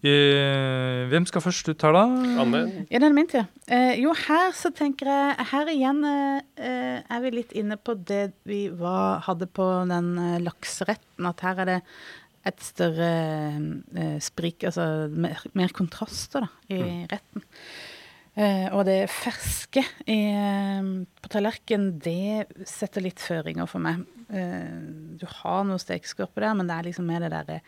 Eh, 0.00 1.02
hvem 1.10 1.26
skal 1.28 1.42
først 1.44 1.68
ut 1.68 1.82
her, 1.84 1.92
da? 1.92 2.06
Anne, 2.40 2.60
Ja, 2.88 3.02
det 3.02 3.08
er 3.10 3.12
min 3.12 3.28
tur. 3.28 3.44
Eh, 3.68 3.98
jo, 4.00 4.14
her 4.16 4.54
så 4.56 4.70
tenker 4.72 5.10
jeg 5.12 5.46
Her 5.50 5.68
igjen 5.68 6.00
eh, 6.08 7.02
er 7.04 7.20
vi 7.20 7.34
litt 7.34 7.52
inne 7.52 7.76
på 7.76 7.94
det 8.08 8.30
vi 8.48 8.62
var, 8.72 9.20
hadde 9.28 9.44
på 9.46 9.66
den 9.90 10.14
eh, 10.16 10.38
lakseretten. 10.40 11.28
At 11.28 11.44
her 11.44 11.60
er 11.60 11.70
det 11.74 11.78
et 12.48 12.64
større 12.64 13.10
eh, 13.92 14.16
sprik, 14.24 14.64
altså 14.64 15.10
mer, 15.12 15.44
mer 15.52 15.76
kontraster 15.76 16.46
da, 16.46 16.50
i 16.72 17.04
retten. 17.10 17.44
Eh, 18.38 18.68
og 18.70 18.84
det 18.86 19.10
ferske 19.10 19.82
i, 20.06 20.18
eh, 20.30 20.90
på 21.20 21.30
tallerkenen, 21.32 21.98
det 21.98 22.46
setter 22.68 23.02
litt 23.02 23.18
føringer 23.18 23.66
for 23.68 23.82
meg. 23.82 24.04
Eh, 24.30 25.16
du 25.18 25.26
har 25.26 25.64
noe 25.66 25.82
stekeskorpe 25.82 26.40
der, 26.40 26.54
men 26.54 26.68
det 26.70 26.76
er 26.76 26.86
liksom 26.88 27.06
mer 27.10 27.20
det 27.26 27.32
derre 27.34 27.60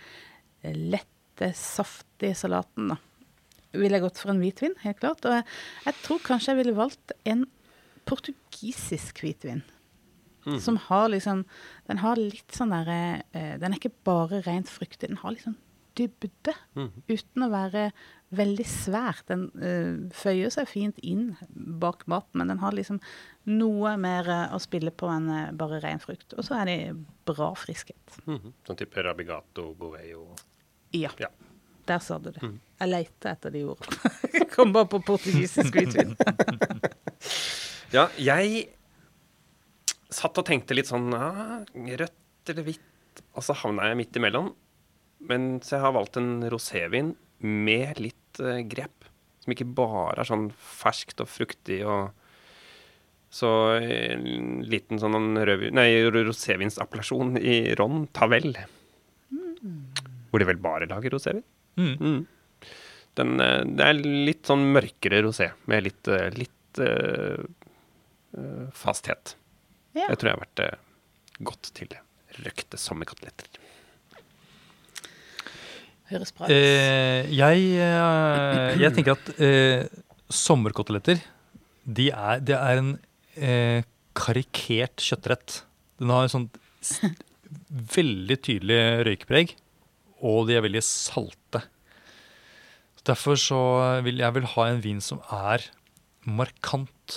lette, 0.62 1.50
saftige 1.58 2.36
salaten, 2.38 2.92
da 2.92 2.98
ville 3.72 3.96
jeg 3.96 4.04
gått 4.04 4.18
for 4.20 4.30
en 4.30 4.40
hvitvin, 4.42 4.74
helt 4.84 5.00
klart. 5.00 5.24
Og 5.24 5.32
jeg, 5.32 5.44
jeg 5.86 5.94
tror 6.04 6.18
kanskje 6.26 6.52
jeg 6.52 6.58
ville 6.60 6.76
valgt 6.76 7.14
en 7.24 7.46
portugisisk 8.04 9.22
hvitvin. 9.24 9.62
Mm. 10.44 10.58
Som 10.60 10.76
har 10.88 11.08
liksom 11.08 11.44
Den 11.86 12.00
har 12.02 12.18
litt 12.18 12.50
sånn 12.50 12.72
derre 12.74 13.22
Den 13.30 13.68
er 13.68 13.76
ikke 13.78 13.92
bare 14.02 14.40
rent 14.42 14.66
fruktig, 14.66 15.06
den 15.06 15.20
har 15.20 15.36
sånn 15.38 15.54
dybde. 15.98 16.54
mm. 16.78 16.90
Uten 17.10 17.46
å 17.46 17.50
være 17.52 17.86
veldig 18.32 18.66
svær. 18.68 19.20
Den 19.28 19.46
uh, 19.60 20.10
føyer 20.16 20.52
seg 20.54 20.70
fint 20.70 20.98
inn 21.04 21.32
bak 21.52 22.06
maten, 22.10 22.40
men 22.40 22.52
den 22.52 22.62
har 22.62 22.76
liksom 22.76 23.00
noe 23.50 23.96
mer 23.98 24.28
eh, 24.30 24.52
å 24.54 24.58
spille 24.62 24.92
på 24.94 25.08
enn 25.10 25.24
eh, 25.34 25.48
bare 25.58 25.80
ren 25.82 25.98
frukt. 26.02 26.30
Og 26.38 26.46
så 26.46 26.60
er 26.60 26.68
det 26.70 26.76
bra 27.26 27.48
friskhet. 27.58 28.20
Mm. 28.30 28.52
Sånn 28.68 28.78
type 28.78 29.02
Rabigato, 29.02 29.72
Goveo 29.78 30.28
Ja. 30.94 31.10
Ja. 31.18 31.32
Der 31.90 31.98
sa 31.98 32.20
du 32.22 32.30
det. 32.30 32.38
Mm. 32.38 32.60
Jeg 32.78 32.92
leita 32.92 33.32
etter 33.34 33.50
de 33.50 33.64
ordene. 33.66 34.12
Kom 34.54 34.70
bare 34.74 34.86
på 34.92 35.02
portugisisk 35.06 35.74
hvitvin. 35.74 36.14
Ja, 37.92 38.06
jeg 38.16 38.70
satt 40.08 40.38
og 40.40 40.46
tenkte 40.48 40.72
litt 40.72 40.88
sånn 40.88 41.12
ah, 41.12 41.58
Rødt 41.76 42.48
eller 42.48 42.64
hvitt? 42.64 43.20
Og 43.36 43.44
så 43.44 43.52
havna 43.60 43.90
jeg 43.90 43.98
midt 43.98 44.16
imellom. 44.16 44.48
Men 45.28 45.60
så 45.62 45.76
jeg 45.76 45.84
har 45.84 45.94
valgt 45.96 46.18
en 46.20 46.42
rosévin 46.52 47.14
med 47.42 48.00
litt 48.02 48.42
uh, 48.42 48.60
grep. 48.66 49.06
Som 49.42 49.54
ikke 49.54 49.68
bare 49.74 50.22
er 50.22 50.28
sånn 50.28 50.50
ferskt 50.54 51.22
og 51.22 51.30
fruktig 51.30 51.80
og 51.82 52.12
Så 53.32 53.48
en 53.80 54.60
liten 54.68 54.98
sånn 55.00 55.38
rosévinsappellasjon 55.40 57.38
i 57.40 57.72
Ron 57.80 58.04
Tavel. 58.12 58.52
Hvor 60.28 60.42
de 60.42 60.48
vel 60.50 60.60
bare 60.60 60.88
lager 60.90 61.14
rosévin. 61.16 61.44
Mm. 61.80 61.94
Mm. 61.96 62.20
Den, 63.14 63.40
eh, 63.40 63.62
det 63.64 63.88
er 63.88 64.00
litt 64.00 64.48
sånn 64.48 64.64
mørkere 64.72 65.22
rosé, 65.24 65.50
med 65.68 65.84
litt, 65.86 66.08
eh, 66.08 66.28
litt 66.36 66.80
eh, 66.80 67.42
eh, 68.36 68.68
fasthet. 68.76 69.34
Ja. 69.92 70.06
Jeg 70.08 70.20
tror 70.20 70.30
jeg 70.30 70.38
har 70.38 70.44
vært 70.46 70.62
eh, 70.64 70.78
godt 71.44 71.72
til 71.76 71.96
røkte 72.40 72.80
sommerkoteletter. 72.80 73.48
Høres 76.12 76.32
bra 76.36 76.46
ut. 76.46 76.52
Eh, 76.54 77.30
jeg, 77.32 77.66
eh, 77.80 78.80
jeg 78.82 78.94
tenker 78.96 79.16
at 79.16 79.32
eh, 79.42 79.86
sommerkoteletter 80.32 81.22
de 81.82 82.10
er, 82.12 82.42
det 82.44 82.56
er 82.58 82.80
en 82.82 82.94
eh, 83.34 83.82
karikert 84.16 85.02
kjøttrett. 85.02 85.62
Den 85.98 86.12
har 86.14 86.26
en 86.26 86.32
sånn 86.32 86.48
veldig 87.96 88.38
tydelig 88.44 88.80
røykpreg, 89.08 89.54
og 90.22 90.46
de 90.48 90.58
er 90.58 90.64
veldig 90.64 90.84
salte. 90.86 91.64
Derfor 93.02 93.38
så 93.40 93.62
vil 94.06 94.20
jeg 94.22 94.36
vil 94.36 94.46
ha 94.54 94.68
en 94.68 94.82
vin 94.84 95.00
som 95.02 95.22
er 95.34 95.64
markant 96.22 97.16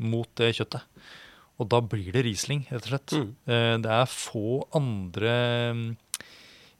mot 0.00 0.30
det 0.38 0.52
kjøttet. 0.60 0.86
Og 1.60 1.68
da 1.68 1.82
blir 1.84 2.08
det 2.14 2.22
Riesling, 2.24 2.62
rett 2.70 2.86
og 2.86 2.92
slett. 2.92 3.14
Mm. 3.16 3.32
Eh, 3.52 3.74
det 3.84 3.90
er 3.92 4.12
få 4.12 4.62
andre 4.76 5.34
mm, 5.76 5.88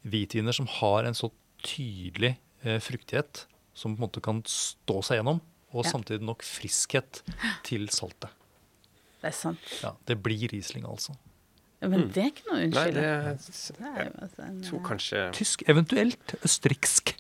hvitviner 0.07 0.55
som 0.57 0.67
har 0.81 1.05
en 1.09 1.15
så 1.17 1.31
tydelig 1.65 2.37
eh, 2.65 2.79
fruktighet 2.81 3.47
som 3.77 3.95
på 3.97 4.01
en 4.01 4.07
måte 4.09 4.23
kan 4.25 4.43
stå 4.49 5.01
seg 5.07 5.21
gjennom, 5.21 5.41
og 5.73 5.85
Ja. 5.85 5.91
samtidig 5.93 6.23
nok 6.27 6.43
friskhet 6.43 7.23
til 7.65 7.89
saltet. 7.89 8.29
Det 9.21 9.29
er 9.31 9.37
sant. 9.37 9.59
Ja, 9.83 9.93
det 10.09 10.17
blir 10.23 10.49
Riesling, 10.51 10.85
altså. 10.89 11.15
Ja, 11.81 11.89
Men 11.89 12.09
det 12.13 12.19
er 12.23 12.29
ikke 12.33 12.47
noe 12.51 12.65
unnskyld. 12.67 12.75
Nei, 12.75 12.91
det 12.93 13.05
er 13.05 13.29
altså 13.31 14.45
jeg 14.45 14.65
tror 14.67 14.81
eh, 14.81 14.87
kanskje 14.89 15.23
Tysk, 15.33 15.63
eventuelt 15.69 16.35
østerriksk. 16.45 17.15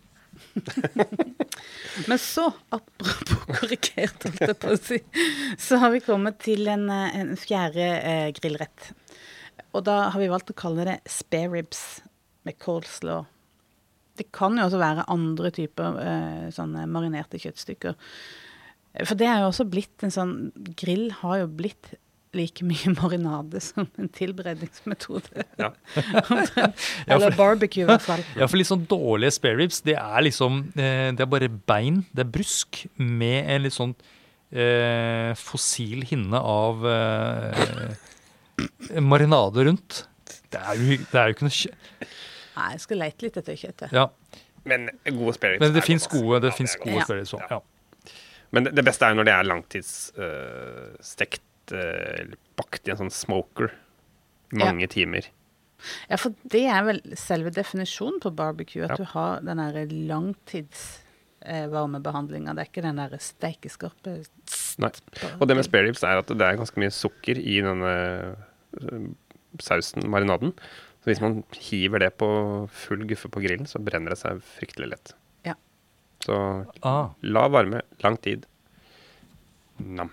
Men 2.09 2.19
så, 2.19 2.47
apropos 2.73 3.45
korrigert, 3.61 4.25
holdt 4.27 4.41
jeg 4.45 4.59
på 4.63 4.73
å 4.75 4.79
si, 4.81 4.99
så 5.61 5.79
har 5.83 5.93
vi 5.95 6.03
kommet 6.05 6.39
til 6.45 6.69
en, 6.73 6.89
eh, 6.93 7.17
en 7.23 7.33
fjerde 7.41 7.87
eh, 8.01 8.29
grillrett. 8.37 8.91
Og 9.73 9.85
da 9.87 10.11
har 10.11 10.21
vi 10.21 10.29
valgt 10.33 10.51
å 10.53 10.57
kalle 10.59 10.87
det 10.89 10.99
spare 11.11 11.53
ribs 11.55 12.01
med 12.49 12.59
coleslaw. 12.63 13.25
Det 14.19 14.29
kan 14.37 14.59
jo 14.59 14.67
også 14.67 14.81
være 14.81 15.09
andre 15.13 15.51
typer 15.55 15.99
eh, 16.03 16.47
sånne 16.55 16.87
marinerte 16.91 17.41
kjøttstykker. 17.41 17.97
For 19.07 19.17
det 19.19 19.29
er 19.31 19.43
jo 19.43 19.51
også 19.53 19.69
blitt 19.71 20.03
en 20.03 20.13
sånn 20.13 20.33
Grill 20.79 21.13
har 21.21 21.45
jo 21.45 21.51
blitt 21.61 21.93
like 22.37 22.63
mye 22.67 22.93
marinade 23.01 23.61
som 23.65 23.89
en 23.99 24.11
tilberedningsmetode. 24.15 25.47
Ja. 25.59 25.73
Eller 27.11 27.35
barbecue, 27.37 27.85
i 27.85 27.89
hvert 27.89 28.07
fall. 28.07 28.23
Ja, 28.39 28.47
for 28.47 28.61
litt 28.61 28.71
sånn 28.71 28.87
dårlige 28.91 29.35
spareribs, 29.39 29.83
det 29.87 29.97
er 29.99 30.27
liksom 30.27 30.63
eh, 30.77 31.11
Det 31.17 31.25
er 31.25 31.31
bare 31.31 31.51
bein, 31.51 32.05
det 32.15 32.27
er 32.27 32.33
brusk, 32.39 32.85
med 32.97 33.51
en 33.51 33.67
litt 33.67 33.77
sånn 33.77 33.97
eh, 34.51 35.33
fossil 35.39 36.07
hinne 36.11 36.39
av 36.39 36.87
eh, 36.87 37.99
marinade 39.03 39.67
rundt. 39.71 40.05
Det 40.51 40.61
er 40.61 40.79
jo, 40.79 40.99
det 41.03 41.19
er 41.19 41.31
jo 41.31 41.39
ikke 41.39 41.49
noe. 41.49 42.11
Nei, 42.57 42.71
jeg 42.75 42.81
skal 42.81 42.99
lete 42.99 43.23
litt 43.27 43.37
etter 43.41 43.55
kjøttet. 43.57 43.93
Ja, 43.95 44.09
Men 44.65 44.89
gode 45.07 45.33
spirits 45.35 45.61
men 45.63 45.73
det 45.73 45.83
fins 45.87 46.07
gode, 46.11 46.41
det 46.45 46.51
Ja, 46.53 46.67
gode 46.83 46.97
Ja. 46.99 47.05
spare 47.05 47.23
òg. 47.25 47.51
Ja. 47.51 47.61
Men 48.53 48.65
det, 48.65 48.75
det 48.75 48.85
beste 48.85 49.07
er 49.07 49.15
når 49.15 49.25
det 49.29 49.33
er 49.35 49.45
langtidsstekt 49.49 51.43
eller 51.73 52.37
bakt 52.59 52.89
i 52.89 52.91
en 52.95 52.99
sånn 53.05 53.13
smoker. 53.15 53.71
Mange 54.59 54.89
timer. 54.91 55.29
Ja, 56.11 56.17
for 56.21 56.35
det 56.51 56.65
er 56.69 56.83
vel 56.85 56.99
selve 57.17 57.53
definisjonen 57.55 58.19
på 58.21 58.33
barbecue, 58.37 58.83
at 58.85 58.91
Ja. 58.91 58.97
du 58.97 59.05
har 59.15 59.41
den 59.41 59.57
der 59.63 59.87
langtids 60.11 61.01
eh, 61.43 61.67
varmebehandlinga. 61.73 62.53
Det 62.55 62.61
er 62.67 62.69
ikke 62.69 62.83
den 62.85 62.97
der 63.01 63.17
steikeskarpe 63.23 64.19
Nei. 64.81 64.91
Og 65.41 65.49
det 65.49 65.57
med 65.57 65.65
spareribs 65.65 66.03
er 66.05 66.19
at 66.21 66.27
det 66.27 66.41
er 66.41 66.57
ganske 66.57 66.79
mye 66.81 66.91
sukker 66.93 67.37
i 67.39 67.61
denne 67.61 68.37
øh, 68.81 69.09
sausen, 69.61 70.05
marinaden. 70.11 70.53
Så 71.01 71.09
hvis 71.09 71.21
man 71.25 71.39
hiver 71.57 72.03
det 72.05 72.11
på 72.21 72.29
full 72.69 73.07
guffe 73.09 73.31
på 73.33 73.41
grillen, 73.41 73.67
så 73.67 73.81
brenner 73.81 74.13
det 74.13 74.19
seg 74.21 74.43
fryktelig 74.59 74.91
lett. 74.93 75.13
Ja. 75.49 75.55
Så 76.25 76.37
Ah. 76.85 77.11
la 77.23 77.47
varme, 77.49 77.81
lang 78.05 78.17
tid. 78.21 78.45
Nam. 79.81 80.11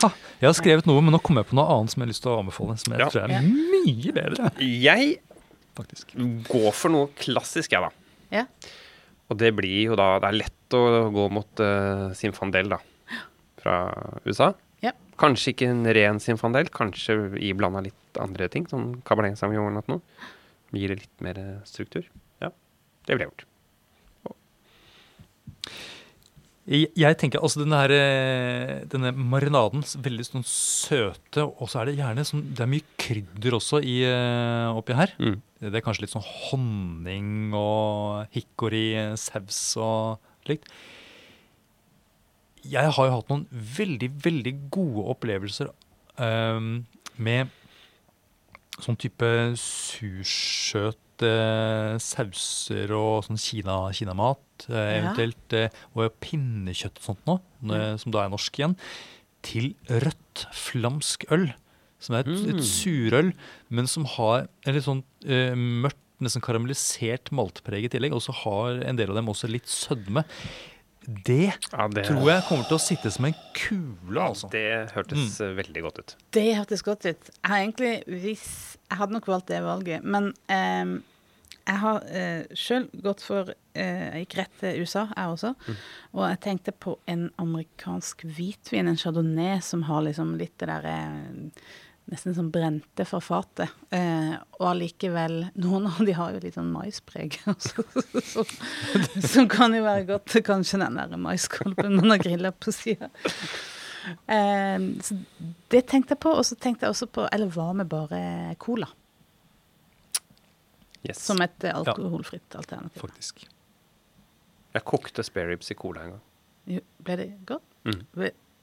Ha, 0.00 0.08
jeg 0.40 0.48
har 0.48 0.54
skrevet 0.56 0.86
noe, 0.88 1.02
men 1.04 1.12
nå 1.12 1.20
kommer 1.20 1.42
jeg 1.44 1.50
på 1.50 1.56
noe 1.58 1.68
annet 1.68 1.92
som 1.92 2.00
jeg 2.00 2.06
har 2.06 2.12
lyst 2.14 2.22
til 2.24 2.32
å 2.32 2.38
anbefale. 2.40 2.78
Som 2.80 2.94
jeg 2.94 3.00
Ja. 3.04 3.08
tror 3.10 3.28
er 3.28 3.42
mye 3.44 4.12
bedre, 4.16 4.50
Jeg 4.58 5.20
faktisk. 5.76 6.14
går 6.48 6.72
for 6.72 6.88
noe 6.88 7.08
klassisk, 7.08 7.70
jeg, 7.70 7.82
da. 7.82 7.90
Ja. 8.30 8.46
Og 9.30 9.36
det 9.36 9.54
blir 9.54 9.84
jo 9.90 9.96
da 9.96 10.18
Det 10.18 10.28
er 10.28 10.38
lett 10.40 10.70
å 10.72 11.12
gå 11.12 11.30
mot 11.30 11.60
uh, 11.60 12.14
Sinfandel, 12.14 12.70
da. 12.70 12.78
Fra 13.60 13.76
USA. 14.24 14.54
Ja. 14.82 14.94
Kanskje 15.20 15.54
ikke 15.54 15.70
en 15.70 15.86
ren 15.96 16.20
Sinfandel, 16.22 16.70
kanskje 16.74 17.18
iblanda 17.38 17.84
litt 17.84 18.20
andre 18.20 18.48
ting, 18.52 18.66
sånn 18.70 18.96
Cabernet 19.06 19.38
Sauvignon 19.40 19.78
eller 19.78 19.96
noe. 19.96 20.28
Gir 20.72 20.92
det 20.92 21.02
litt 21.04 21.24
mer 21.24 21.38
eh, 21.40 21.56
struktur. 21.68 22.08
Ja, 22.42 22.50
det 23.06 23.14
ville 23.14 23.28
jeg 23.28 23.32
gjort. 23.32 23.48
Jeg, 26.62 27.16
tenker 27.18 27.42
altså 27.42 27.64
denne, 27.64 27.78
her, 27.82 27.90
eh, 27.90 28.74
denne 28.86 29.10
marinaden, 29.10 29.82
veldig 29.82 30.26
sånn 30.28 30.44
søte, 30.46 31.42
og 31.42 31.66
så 31.66 31.80
er 31.80 31.90
det 31.90 31.96
gjerne 31.98 32.24
sånn 32.26 32.44
Det 32.54 32.62
er 32.62 32.70
mye 32.70 32.86
krydder 33.02 33.56
også 33.58 33.80
i, 33.82 33.96
eh, 34.06 34.70
oppi 34.70 34.94
her. 34.94 35.10
Mm. 35.18 35.40
Det 35.58 35.74
er 35.74 35.82
kanskje 35.82 36.06
litt 36.06 36.14
sånn 36.14 36.28
honning 36.50 37.50
og 37.58 38.30
hickory, 38.30 38.94
eh, 38.94 39.16
saus 39.18 39.76
og 39.76 40.22
slikt. 40.46 40.70
Jeg 42.68 42.94
har 42.94 43.08
jo 43.08 43.16
hatt 43.16 43.32
noen 43.32 43.46
veldig, 43.50 44.10
veldig 44.22 44.52
gode 44.74 45.06
opplevelser 45.16 45.72
um, 46.18 46.84
med 47.18 47.50
sånn 48.82 48.98
type 49.00 49.28
sursøte 49.60 51.30
sauser 52.02 52.90
og 52.96 53.26
sånn 53.26 53.38
Kina, 53.38 53.76
kinamat, 53.94 54.64
eh, 54.68 54.96
eventuelt, 54.98 55.54
eh, 55.54 55.82
og 55.94 56.14
pinnekjøtt 56.24 56.98
og 56.98 57.04
sånt 57.04 57.28
nå, 57.28 57.36
mm. 57.62 57.98
som 58.02 58.14
da 58.14 58.24
er 58.24 58.32
norsk 58.32 58.58
igjen, 58.58 58.74
til 59.46 59.72
rødt 59.86 60.46
flamsk 60.56 61.28
øl, 61.30 61.52
som 62.02 62.16
er 62.16 62.24
et, 62.24 62.32
Mm. 62.32 62.56
et 62.56 62.64
surøl, 62.66 63.32
men 63.70 63.86
som 63.86 64.04
har 64.16 64.48
en 64.66 64.74
litt 64.74 64.88
sånn 64.88 65.04
eh, 65.26 65.54
mørkt, 65.54 66.00
nesten 66.22 66.42
karamellisert 66.42 67.30
maltpreg 67.34 67.86
i 67.86 67.92
tillegg, 67.92 68.14
og 68.14 68.22
så 68.22 68.34
har 68.42 68.82
en 68.82 68.98
del 68.98 69.10
av 69.10 69.16
dem 69.18 69.30
også 69.30 69.50
litt 69.50 69.66
sødme. 69.66 70.24
Det 71.06 71.52
Ja, 71.72 71.86
det, 71.90 72.04
tror 72.06 72.28
jeg 72.30 72.44
kommer 72.48 72.66
til 72.68 72.78
å 72.78 72.82
sitte 72.82 73.10
som 73.10 73.26
en 73.28 73.38
kule, 73.56 74.18
altså. 74.22 74.50
det 74.52 74.92
hørtes 74.94 75.38
mm. 75.40 75.54
veldig 75.58 75.84
godt 75.86 76.02
ut. 76.02 76.16
Det 76.34 76.48
hørtes 76.56 76.84
godt 76.86 77.06
ut. 77.06 77.32
Jeg 77.32 77.50
har 77.52 77.62
egentlig 77.64 77.94
hvis, 78.06 78.44
Jeg 78.88 79.00
hadde 79.00 79.16
nok 79.16 79.30
valgt 79.30 79.50
det 79.50 79.62
valget, 79.64 80.04
men 80.04 80.30
ehm, 80.52 81.00
jeg 81.62 81.78
har 81.78 82.02
uh, 82.02 82.54
sjøl 82.58 82.88
gått 83.04 83.22
for 83.22 83.52
eh, 83.52 84.00
Jeg 84.02 84.24
gikk 84.24 84.34
rett 84.40 84.56
til 84.58 84.80
USA, 84.82 85.04
jeg 85.14 85.36
også. 85.36 85.52
Og 86.10 86.24
jeg 86.26 86.40
tenkte 86.42 86.74
på 86.74 86.96
en 87.06 87.28
amerikansk 87.38 88.24
hvitvin, 88.26 88.90
en 88.90 88.98
chardonnay, 88.98 89.60
som 89.62 89.84
har 89.86 90.02
liksom 90.08 90.34
litt 90.40 90.56
det 90.58 90.68
derre 90.72 90.96
Nesten 92.12 92.34
sånn 92.36 92.50
brente 92.52 93.06
fra 93.08 93.22
fatet. 93.24 93.70
Eh, 93.94 94.34
og 94.58 94.66
allikevel 94.68 95.46
Noen 95.62 95.86
av 95.88 96.02
de 96.04 96.12
har 96.12 96.34
jo 96.34 96.40
litt 96.42 96.58
sånn 96.58 96.72
maispreg. 96.74 97.38
så, 97.66 97.84
så, 98.20 98.44
som 99.24 99.48
kan 99.48 99.72
jo 99.72 99.80
være 99.86 100.04
godt 100.10 100.34
kanskje 100.44 100.82
den 100.82 100.98
der 101.00 101.14
maiskolben 101.16 101.96
man 101.96 102.12
har 102.12 102.20
grilla 102.20 102.50
på 102.52 102.74
sida. 102.76 103.08
Eh, 104.26 104.76
så 105.00 105.16
det 105.72 105.86
tenkte 105.88 106.12
jeg 106.12 106.20
på, 106.24 106.34
og 106.36 106.44
så 106.44 106.58
tenkte 106.58 106.84
jeg 106.84 106.90
også 106.90 107.06
på 107.14 107.24
Eller 107.30 107.52
hva 107.54 107.68
med 107.78 107.86
bare 107.88 108.20
cola? 108.60 108.88
Yes. 111.06 111.22
Som 111.22 111.40
et 111.40 111.64
eh, 111.64 111.72
alkoholfritt 111.72 112.58
alternativ. 112.58 113.00
Faktisk. 113.00 113.46
Jeg 114.72 114.84
kokte 114.88 115.24
spareribs 115.24 115.72
i 115.72 115.78
cola 115.78 116.04
en 116.04 116.12
gang. 116.16 116.20
Jo, 116.76 116.84
Ble 117.02 117.16
det 117.18 117.30
godt? 117.48 117.64
Mm. 117.88 118.04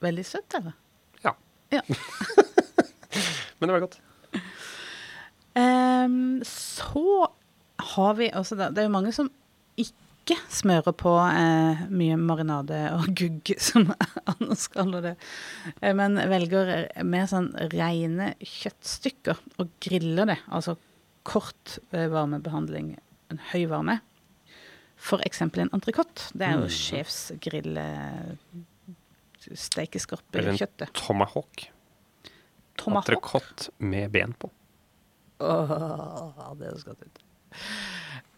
Veldig 0.05 0.27
søtt, 0.27 0.53
eller? 0.61 0.77
Ja. 1.25 1.33
Ja. 1.73 1.81
Men 3.59 3.69
det 3.69 3.75
var 3.75 3.83
godt. 3.85 3.99
Um, 5.59 6.39
så 6.45 7.27
har 7.95 8.13
vi 8.19 8.29
også 8.35 8.55
det, 8.59 8.69
det 8.75 8.83
er 8.83 8.87
jo 8.89 8.93
mange 8.93 9.11
som 9.15 9.29
ikke 9.79 10.35
smører 10.53 10.93
på 10.93 11.11
eh, 11.25 11.79
mye 11.89 12.17
marinade 12.21 12.77
og 12.93 13.07
gugg, 13.19 13.49
som 13.59 13.87
Anders 14.29 14.67
kaller 14.71 15.01
det, 15.07 15.13
eh, 15.81 15.95
men 15.97 16.19
velger 16.29 16.69
mer 17.07 17.25
sånn 17.31 17.49
rene 17.73 18.33
kjøttstykker 18.43 19.39
og 19.63 19.71
griller 19.81 20.29
det. 20.29 20.37
Altså 20.53 20.75
kort 21.27 21.79
eh, 21.91 22.05
varmebehandling, 22.13 22.93
en 23.33 23.41
høy 23.51 23.63
varme. 23.71 23.97
Eksempel 25.23 25.63
en 25.65 25.73
entrecôte. 25.75 26.29
Det 26.35 26.45
er 26.45 26.57
jo 26.59 26.67
Mm. 26.67 26.75
sjefsgrill 26.75 27.77
eh, 27.79 28.31
Steikeskorpe 29.55 30.35
Eller 30.37 30.51
en 30.59 30.89
tomahawk. 30.93 31.69
Tomahawk. 32.79 33.09
Entrecôte 33.11 33.69
med 33.79 34.11
ben 34.15 34.33
på. 34.39 34.49
Åh, 35.39 36.53
det 36.59 36.67
høres 36.71 36.83
godt 36.87 37.03
ut. 37.05 37.21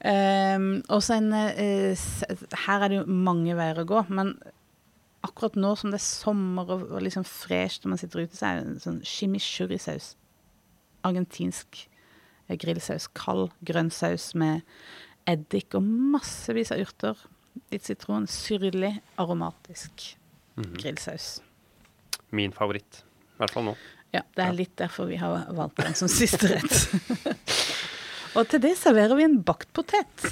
Um, 0.02 0.82
også 0.90 1.14
en 1.20 1.30
uh, 1.34 2.06
Her 2.66 2.82
er 2.86 2.90
det 2.90 2.98
jo 3.02 3.06
mange 3.12 3.54
veier 3.58 3.82
å 3.84 3.86
gå, 3.90 4.00
men 4.10 4.32
akkurat 5.22 5.58
nå 5.60 5.76
som 5.78 5.92
det 5.94 6.00
er 6.00 6.06
sommer 6.08 6.70
og, 6.74 6.88
og 6.90 7.04
liksom 7.06 7.26
fresht 7.30 7.84
når 7.86 7.94
man 7.94 8.02
sitter 8.02 8.24
ute, 8.24 8.38
så 8.40 8.48
er 8.48 8.56
det 8.62 8.72
en 8.72 8.82
sånn 8.82 9.02
chimichurri-saus. 9.06 10.16
Argentinsk 11.06 11.84
eh, 12.48 12.58
grillsaus. 12.62 13.06
Kald 13.18 13.52
grønn 13.66 13.92
saus 13.94 14.32
med 14.38 14.66
eddik 15.30 15.78
og 15.78 15.86
massevis 15.86 16.74
av 16.74 16.82
urter. 16.82 17.22
Litt 17.74 17.86
sitron. 17.86 18.26
Syrlig, 18.32 18.96
aromatisk 19.22 20.16
Mhm. 20.58 20.74
grillsaus. 20.82 21.40
Min 22.36 22.52
favoritt. 22.52 23.04
I 23.36 23.38
hvert 23.40 23.54
fall 23.54 23.64
nå. 23.70 23.76
Ja, 24.12 24.22
det 24.36 24.44
er 24.44 24.56
litt 24.56 24.74
derfor 24.80 25.08
vi 25.08 25.18
har 25.22 25.46
valgt 25.56 25.80
den 25.80 25.96
som 25.96 26.10
siste 26.12 26.50
rett. 26.52 26.74
og 28.36 28.48
til 28.52 28.60
det 28.64 28.74
serverer 28.80 29.16
vi 29.20 29.24
en 29.28 29.38
bakt 29.48 29.70
potet. 29.76 30.26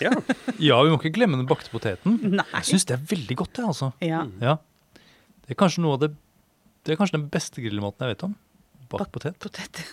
Ja. 0.00 0.12
Ja, 0.56 0.80
vi 0.80 0.92
må 0.92 0.96
ikke 0.96 1.12
glemme 1.18 1.36
den 1.40 1.48
bakte 1.50 1.72
poteten. 1.72 2.16
Nei. 2.24 2.46
Jeg 2.56 2.70
syns 2.72 2.88
det 2.88 2.96
er 2.96 3.04
veldig 3.12 3.36
godt, 3.42 3.54
det, 3.58 3.66
altså. 3.72 3.90
Ja. 4.04 4.24
Ja. 4.40 4.56
Det 5.44 5.56
er 5.56 5.60
kanskje 5.60 5.84
noe 5.84 5.96
av 5.98 6.04
det 6.04 6.12
Det 6.86 6.94
er 6.94 6.98
kanskje 7.00 7.18
den 7.18 7.28
beste 7.32 7.60
grillmaten 7.60 8.06
jeg 8.06 8.14
vet 8.14 8.26
om. 8.30 8.34
Bakt 8.88 9.00
Bakt 9.04 9.12
potet. 9.12 9.36
Potet. 9.42 9.74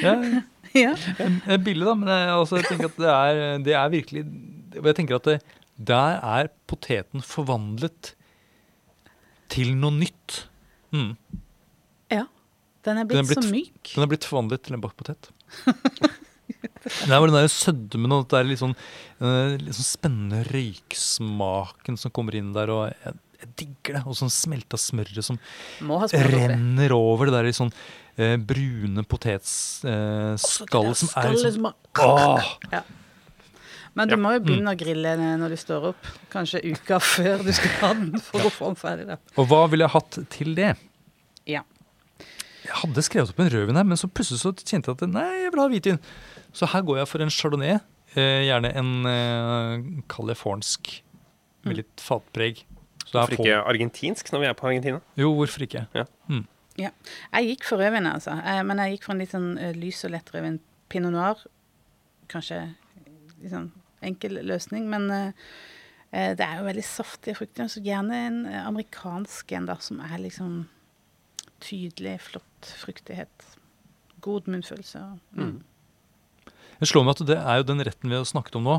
Ja, 0.00 0.14
ja. 0.76 0.92
det 0.96 1.54
er 1.54 1.60
billig, 1.64 1.84
da, 1.86 1.94
men 1.98 2.10
jeg, 2.12 2.28
altså, 2.34 2.58
jeg 2.60 2.68
tenker 2.68 2.90
at 2.90 2.98
det 3.00 3.10
er, 3.10 3.40
det 3.64 3.74
er 3.76 3.92
virkelig 3.92 4.22
Jeg 4.76 4.96
tenker 4.96 5.18
at 5.18 5.28
det, 5.28 5.36
der 5.76 6.18
er 6.20 6.50
poteten 6.70 7.24
forvandlet 7.24 8.14
til 9.50 9.74
noe 9.78 9.94
nytt. 9.96 10.44
Mm. 10.94 11.12
ja. 12.10 12.26
Den 12.86 12.96
er 12.96 13.04
Den 13.04 13.20
er 13.20 13.26
blitt, 13.26 13.28
blitt 13.34 13.44
så 13.44 13.52
myk. 13.52 13.92
Den 13.92 14.04
er 14.06 14.10
blitt 14.10 14.26
forvandlet 14.26 14.64
til 14.64 14.76
en 14.78 14.82
bakt 14.82 14.96
potet. 14.98 15.30
Det 16.80 17.12
er 17.12 17.20
den 17.28 17.36
der 17.36 17.48
sødmen 17.52 18.14
og 18.14 18.22
det 18.30 18.38
er 18.38 18.46
litt 18.48 18.60
sånn, 18.60 18.72
litt 19.20 19.76
sånn 19.76 19.86
spennende 19.86 20.40
røyksmaken 20.48 21.98
som 22.00 22.12
kommer 22.16 22.36
inn 22.38 22.54
der. 22.56 22.72
og 22.72 22.86
Jeg, 22.88 23.18
jeg 23.42 23.50
digger 23.60 23.98
det. 23.98 24.02
Og 24.08 24.16
sånn 24.16 24.32
smelta 24.32 24.80
smøret 24.80 25.26
som 25.26 25.38
renner 25.80 26.94
over 26.96 27.28
det 27.28 27.36
der 27.36 27.50
i 27.50 27.54
sånn 27.56 27.72
eh, 28.16 28.36
brune 28.40 29.04
potetskallet 29.04 30.40
eh, 30.40 30.98
som 31.02 31.12
er 31.12 31.28
sånn 31.28 31.36
liksom 31.36 31.68
Åh! 32.00 32.50
Men 33.94 34.08
du 34.08 34.14
Ja. 34.14 34.20
må 34.22 34.32
jo 34.36 34.40
begynne 34.44 34.70
å 34.74 34.78
grille 34.78 35.16
når 35.38 35.48
du 35.50 35.56
står 35.56 35.88
opp. 35.90 36.06
Kanskje 36.30 36.60
uka 36.64 36.98
før 37.14 37.42
du 37.44 37.52
skal 37.52 37.70
ha 37.82 37.92
den 37.94 38.20
for 38.20 38.40
å 38.46 38.50
få 38.54 38.66
den 38.70 38.76
ferdig. 38.76 39.06
da. 39.10 39.16
Og 39.36 39.48
hva 39.50 39.64
ville 39.70 39.84
jeg 39.88 39.94
hatt 39.96 40.18
til 40.30 40.54
det? 40.54 40.76
Ja. 41.46 41.62
Jeg 42.64 42.76
hadde 42.84 43.02
skrevet 43.02 43.30
opp 43.32 43.40
en 43.40 43.50
rødvin 43.50 43.76
her, 43.80 43.84
men 43.88 43.96
så 43.98 44.06
plutselig 44.06 44.40
så 44.44 44.52
kjente 44.54 44.92
jeg 44.92 44.96
at 45.00 45.08
nei, 45.10 45.26
jeg 45.42 45.50
vil 45.52 45.60
ha 45.64 45.68
hvitvin. 45.72 45.98
Så 46.54 46.68
her 46.70 46.82
går 46.86 46.98
jeg 47.02 47.08
for 47.08 47.24
en 47.24 47.30
chardonnay. 47.34 47.80
Eh, 48.14 48.42
gjerne 48.46 48.70
en 48.74 48.90
eh, 49.06 50.02
californsk 50.10 51.02
med 51.64 51.76
litt 51.80 52.00
fatpreg. 52.02 52.62
Så 53.06 53.16
Hvorfor 53.18 53.40
ikke 53.42 53.58
argentinsk 53.66 54.30
når 54.32 54.40
vi 54.44 54.46
er 54.50 54.54
på 54.58 54.66
Argentina? 54.70 55.00
Jo, 55.18 55.32
hvorfor 55.34 55.62
ikke? 55.66 55.86
Ja. 55.94 56.04
Jeg 56.78 57.48
gikk 57.50 57.64
for 57.66 57.80
rødvin, 57.82 58.06
altså. 58.06 58.36
Eh, 58.44 58.62
Men 58.62 58.78
jeg 58.78 58.94
gikk 58.98 59.04
for 59.08 59.12
en 59.16 59.18
litt 59.24 59.32
sånn 59.34 59.50
eh, 59.58 59.72
lys 59.74 60.04
og 60.06 60.12
lett 60.14 60.30
rødvin. 60.34 60.60
Pinot 60.88 61.12
noir. 61.12 61.42
Kanskje 62.30 62.60
litt 63.40 63.50
sånn 63.50 63.70
enkel 64.06 64.40
løsning, 64.46 64.86
men 64.90 65.08
eh, 65.14 65.32
eh, 66.12 66.34
det 66.38 66.44
er 66.46 66.60
jo 66.60 66.68
veldig 66.68 66.84
saftige 66.86 67.38
frukter. 67.38 67.68
Så 67.70 67.82
gjerne 67.84 68.20
en 68.26 68.38
eh, 68.48 68.60
amerikansk 68.66 69.52
en, 69.58 69.68
da, 69.70 69.76
som 69.82 70.00
er 70.04 70.18
liksom 70.22 70.62
tydelig, 71.60 72.18
flott 72.30 72.70
fruktighet. 72.80 73.50
God 74.24 74.48
munnfølelse. 74.52 75.02
Mm. 75.36 75.44
Mm. 75.44 76.54
Jeg 76.80 76.88
slår 76.88 77.04
meg 77.04 77.18
at 77.18 77.28
det 77.28 77.36
er 77.40 77.60
jo 77.60 77.68
den 77.68 77.84
retten 77.84 78.08
vi 78.12 78.16
har 78.16 78.28
snakket 78.28 78.56
om 78.56 78.68
nå. 78.68 78.78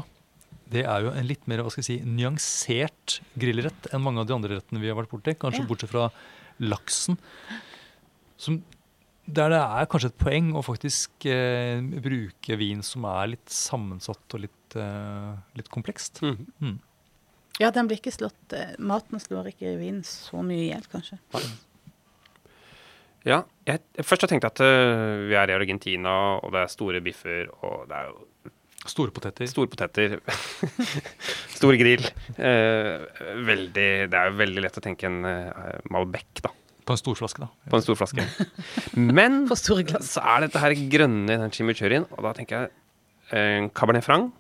Det 0.72 0.86
er 0.88 1.04
jo 1.06 1.12
en 1.12 1.28
litt 1.28 1.44
mer 1.52 1.62
hva 1.62 1.72
skal 1.74 1.84
jeg 1.84 1.90
si, 1.90 1.98
nyansert 2.08 3.20
grillrett 3.38 3.90
enn 3.92 4.02
mange 4.06 4.24
av 4.24 4.30
de 4.30 4.34
andre 4.38 4.56
rettene 4.58 4.82
vi 4.82 4.90
har 4.90 4.98
vært 4.98 5.12
borti. 5.12 5.36
Kanskje 5.38 5.66
Ja. 5.66 5.68
bortsett 5.70 5.92
fra 5.92 6.08
laksen. 6.64 7.18
Som, 8.42 8.62
der 9.28 9.52
det 9.54 9.60
er 9.62 9.90
kanskje 9.92 10.10
et 10.14 10.18
poeng 10.22 10.54
å 10.58 10.64
faktisk 10.66 11.28
eh, 11.30 11.82
bruke 12.02 12.58
vin 12.58 12.82
som 12.82 13.06
er 13.06 13.36
litt 13.36 13.52
sammensatt 13.54 14.38
og 14.38 14.46
litt, 14.48 14.58
eh, 14.80 15.34
litt 15.60 15.72
komplekst. 15.74 16.22
Mm. 16.26 16.48
Mm. 16.62 16.80
Ja, 17.60 17.70
den 17.74 17.90
blir 17.90 18.00
ikke 18.00 18.14
slått 18.14 18.56
eh, 18.56 18.74
Maten 18.80 19.22
slår 19.22 19.52
ikke 19.52 19.76
vinen 19.80 20.06
så 20.08 20.42
mye 20.46 20.64
i 20.64 20.70
hjel, 20.72 20.88
kanskje. 20.92 21.20
Ja, 23.28 23.44
jeg, 23.68 23.84
først 24.02 24.26
jeg 24.26 24.32
tenkte 24.32 24.50
at 24.50 24.62
uh, 24.66 25.28
vi 25.30 25.36
er 25.38 25.52
i 25.52 25.54
Argentina, 25.54 26.14
og 26.42 26.56
det 26.56 26.64
er 26.64 26.72
store 26.74 27.02
biffer, 27.06 27.52
og 27.62 27.88
det 27.90 28.00
er 28.00 28.12
jo 28.12 28.20
Store 28.90 29.14
poteter. 29.14 29.46
store 29.46 29.70
poteter. 29.70 30.16
Stor 31.60 31.76
grill. 31.78 32.02
Uh, 32.34 33.04
veldig, 33.46 33.90
det 34.10 34.18
er 34.18 34.32
jo 34.32 34.40
veldig 34.40 34.64
lett 34.66 34.80
å 34.80 34.82
tenke 34.82 35.06
en 35.06 35.20
uh, 35.22 35.76
Malbec, 35.94 36.42
da. 36.42 36.50
På 36.82 36.96
en 36.96 36.98
storflaske, 36.98 37.46
da. 37.46 37.70
På 37.70 37.78
en 37.78 37.86
stor 37.86 38.00
flaske. 38.00 38.26
Men 39.20 39.44
så 39.54 39.78
er 39.78 40.48
dette 40.48 40.64
her 40.64 40.74
grønne 40.90 41.30
i 41.30 41.42
den 41.44 41.54
chimichurrien, 41.54 42.10
og 42.10 42.26
da 42.26 42.34
tenker 42.40 42.64
jeg 42.66 43.70
Cabernet 43.78 44.04
Franc, 44.04 44.34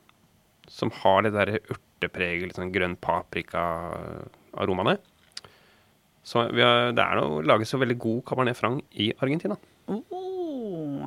som 0.71 0.91
har 1.01 1.21
det 1.25 1.33
derre 1.35 1.59
urtepreget, 1.67 2.47
litt 2.49 2.57
sånn 2.59 2.71
grønn 2.73 2.95
paprika-aromaene. 3.03 4.95
Så 6.23 6.45
vi 6.53 6.61
har, 6.63 6.91
det 6.95 7.01
er 7.03 7.15
noe 7.17 7.41
lages 7.49 7.71
jo 7.73 7.79
veldig 7.81 7.97
god 7.99 8.19
cabernet 8.29 8.55
franc 8.59 8.83
i 9.01 9.09
Argentina. 9.19 9.55
Oh, 9.89 11.01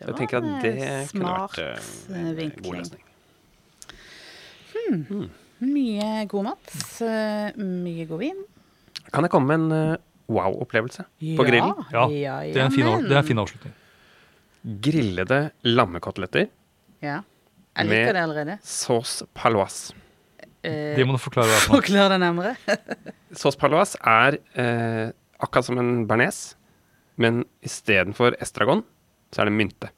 det 0.00 0.06
Jeg 0.08 0.08
at 0.08 0.16
det 0.16 0.24
en 0.24 0.28
kunne 0.32 1.06
smart 1.10 1.54
vært 1.60 2.36
vinkling. 2.38 2.50
god 2.56 2.62
god 2.64 2.74
Hmm. 4.74 5.02
løsning. 5.04 5.30
Mye 5.64 6.26
god 6.28 6.44
mat, 6.44 6.72
eh, 7.06 7.52
mye 7.60 8.04
god 8.10 8.18
vin. 8.20 8.40
Kan 9.12 9.22
jeg 9.24 9.30
komme 9.32 9.46
med 9.46 9.60
en 9.60 9.72
eh, 9.92 9.96
wow-opplevelse 10.28 11.04
på 11.38 11.44
grillen? 11.46 11.84
Ja, 11.92 12.08
ja, 12.10 12.40
Det 12.42 12.56
er 12.58 12.64
en 12.66 12.72
fin, 12.74 12.84
det 13.04 13.12
er 13.14 13.20
en 13.22 13.28
fin 13.28 13.38
avslutning. 13.38 13.72
Grillede 14.80 15.50
lammekoteletter, 15.64 16.48
Ja. 17.04 17.20
Jeg 17.74 17.90
liker 17.90 18.12
det 18.14 18.22
allerede. 18.22 18.58
sauce 18.62 19.26
paloise. 19.34 19.94
Eh, 20.64 20.94
Det 20.96 21.04
må 21.06 21.12
du 21.16 21.20
forklare 21.20 21.50
hva 21.50 21.76
forklare 21.76 22.14
det 22.14 22.20
nærmere. 22.22 22.54
Sauce 23.40 23.58
paloise 23.58 23.98
er 24.06 24.38
eh, 24.54 25.10
akkurat 25.42 25.66
som 25.66 25.78
en 25.82 26.06
bearnés, 26.08 26.54
men 27.20 27.42
istedenfor 27.66 28.36
estragon, 28.42 28.84
så 29.34 29.42
er 29.42 29.50
det 29.50 29.56
mynte. 29.58 29.90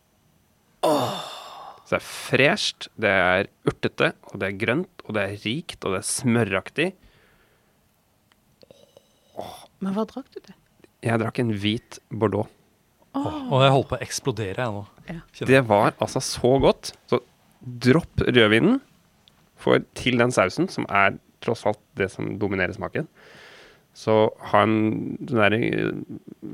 Så 0.83 1.93
det 1.93 1.99
er 2.01 2.07
fresht, 2.07 2.89
det 2.99 3.11
er 3.13 3.47
urtete, 3.69 4.13
og 4.33 4.41
det 4.43 4.49
er 4.49 4.57
grønt, 4.59 5.05
og 5.07 5.15
det 5.15 5.23
er 5.23 5.37
rikt, 5.45 5.85
og 5.85 5.95
det 5.95 6.01
er 6.01 6.09
smøraktig. 6.09 6.89
Men 9.85 9.93
hva 9.95 10.07
drakk 10.09 10.29
du 10.33 10.41
til? 10.41 10.55
Jeg 11.05 11.21
drakk 11.21 11.39
en 11.43 11.53
hvit 11.53 11.99
bordeaux. 12.11 12.49
Og 13.17 13.61
jeg 13.63 13.73
holder 13.73 13.89
på 13.93 13.97
å 13.97 14.03
eksplodere, 14.05 14.65
jeg 14.67 14.75
nå. 14.75 14.83
Ja. 15.09 15.21
Det 15.49 15.61
var 15.69 15.95
altså 16.03 16.21
så 16.25 16.51
godt. 16.61 16.91
Så 17.09 17.21
dropp 17.67 18.23
rødvinen 18.27 18.81
for 19.61 19.83
til 19.99 20.19
den 20.21 20.31
sausen, 20.35 20.69
som 20.71 20.87
er 20.93 21.17
tross 21.45 21.65
alt 21.69 21.81
det 21.99 22.11
som 22.13 22.37
dominerer 22.41 22.75
smaken. 22.77 23.07
Så 23.97 24.13
ha 24.53 24.61
en 24.67 25.17
den 25.25 25.39
der, 25.41 25.55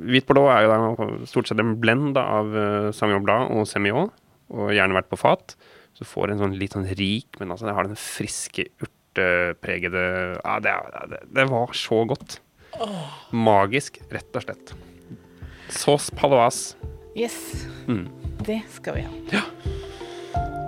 Hvit 0.07 0.27
bordeaux 0.29 0.51
er 0.55 0.63
jo 0.63 0.71
da 0.71 1.07
stort 1.27 1.49
sett 1.51 1.59
en 1.63 1.75
blend 1.83 2.17
av 2.21 2.53
uh, 2.55 2.91
Sauvignon 2.95 3.25
Blanc 3.27 3.51
og 3.57 3.67
Semillon, 3.67 4.13
og 4.53 4.71
gjerne 4.77 4.95
vært 4.95 5.11
på 5.11 5.19
fat. 5.19 5.57
Så 5.99 6.07
får 6.09 6.33
en 6.33 6.41
sånn 6.45 6.55
litt 6.61 6.77
sånn 6.77 6.87
rik, 6.99 7.35
men 7.41 7.51
altså 7.53 7.67
det 7.69 7.75
har 7.77 7.89
den 7.91 7.99
friske, 7.99 8.69
urtepregede 8.81 10.05
Ja, 10.39 10.55
det, 10.63 10.77
det, 11.11 11.21
det 11.35 11.49
var 11.51 11.75
så 11.77 12.05
godt. 12.09 12.39
Magisk, 13.35 13.99
rett 14.15 14.39
og 14.39 14.47
slett. 14.47 14.73
Sauce 15.73 16.15
paloise. 16.17 16.77
Yes, 17.19 17.67
Mm. 17.89 18.07
det 18.47 18.63
skal 18.73 18.95
vi 18.95 19.03
ha. 19.03 19.43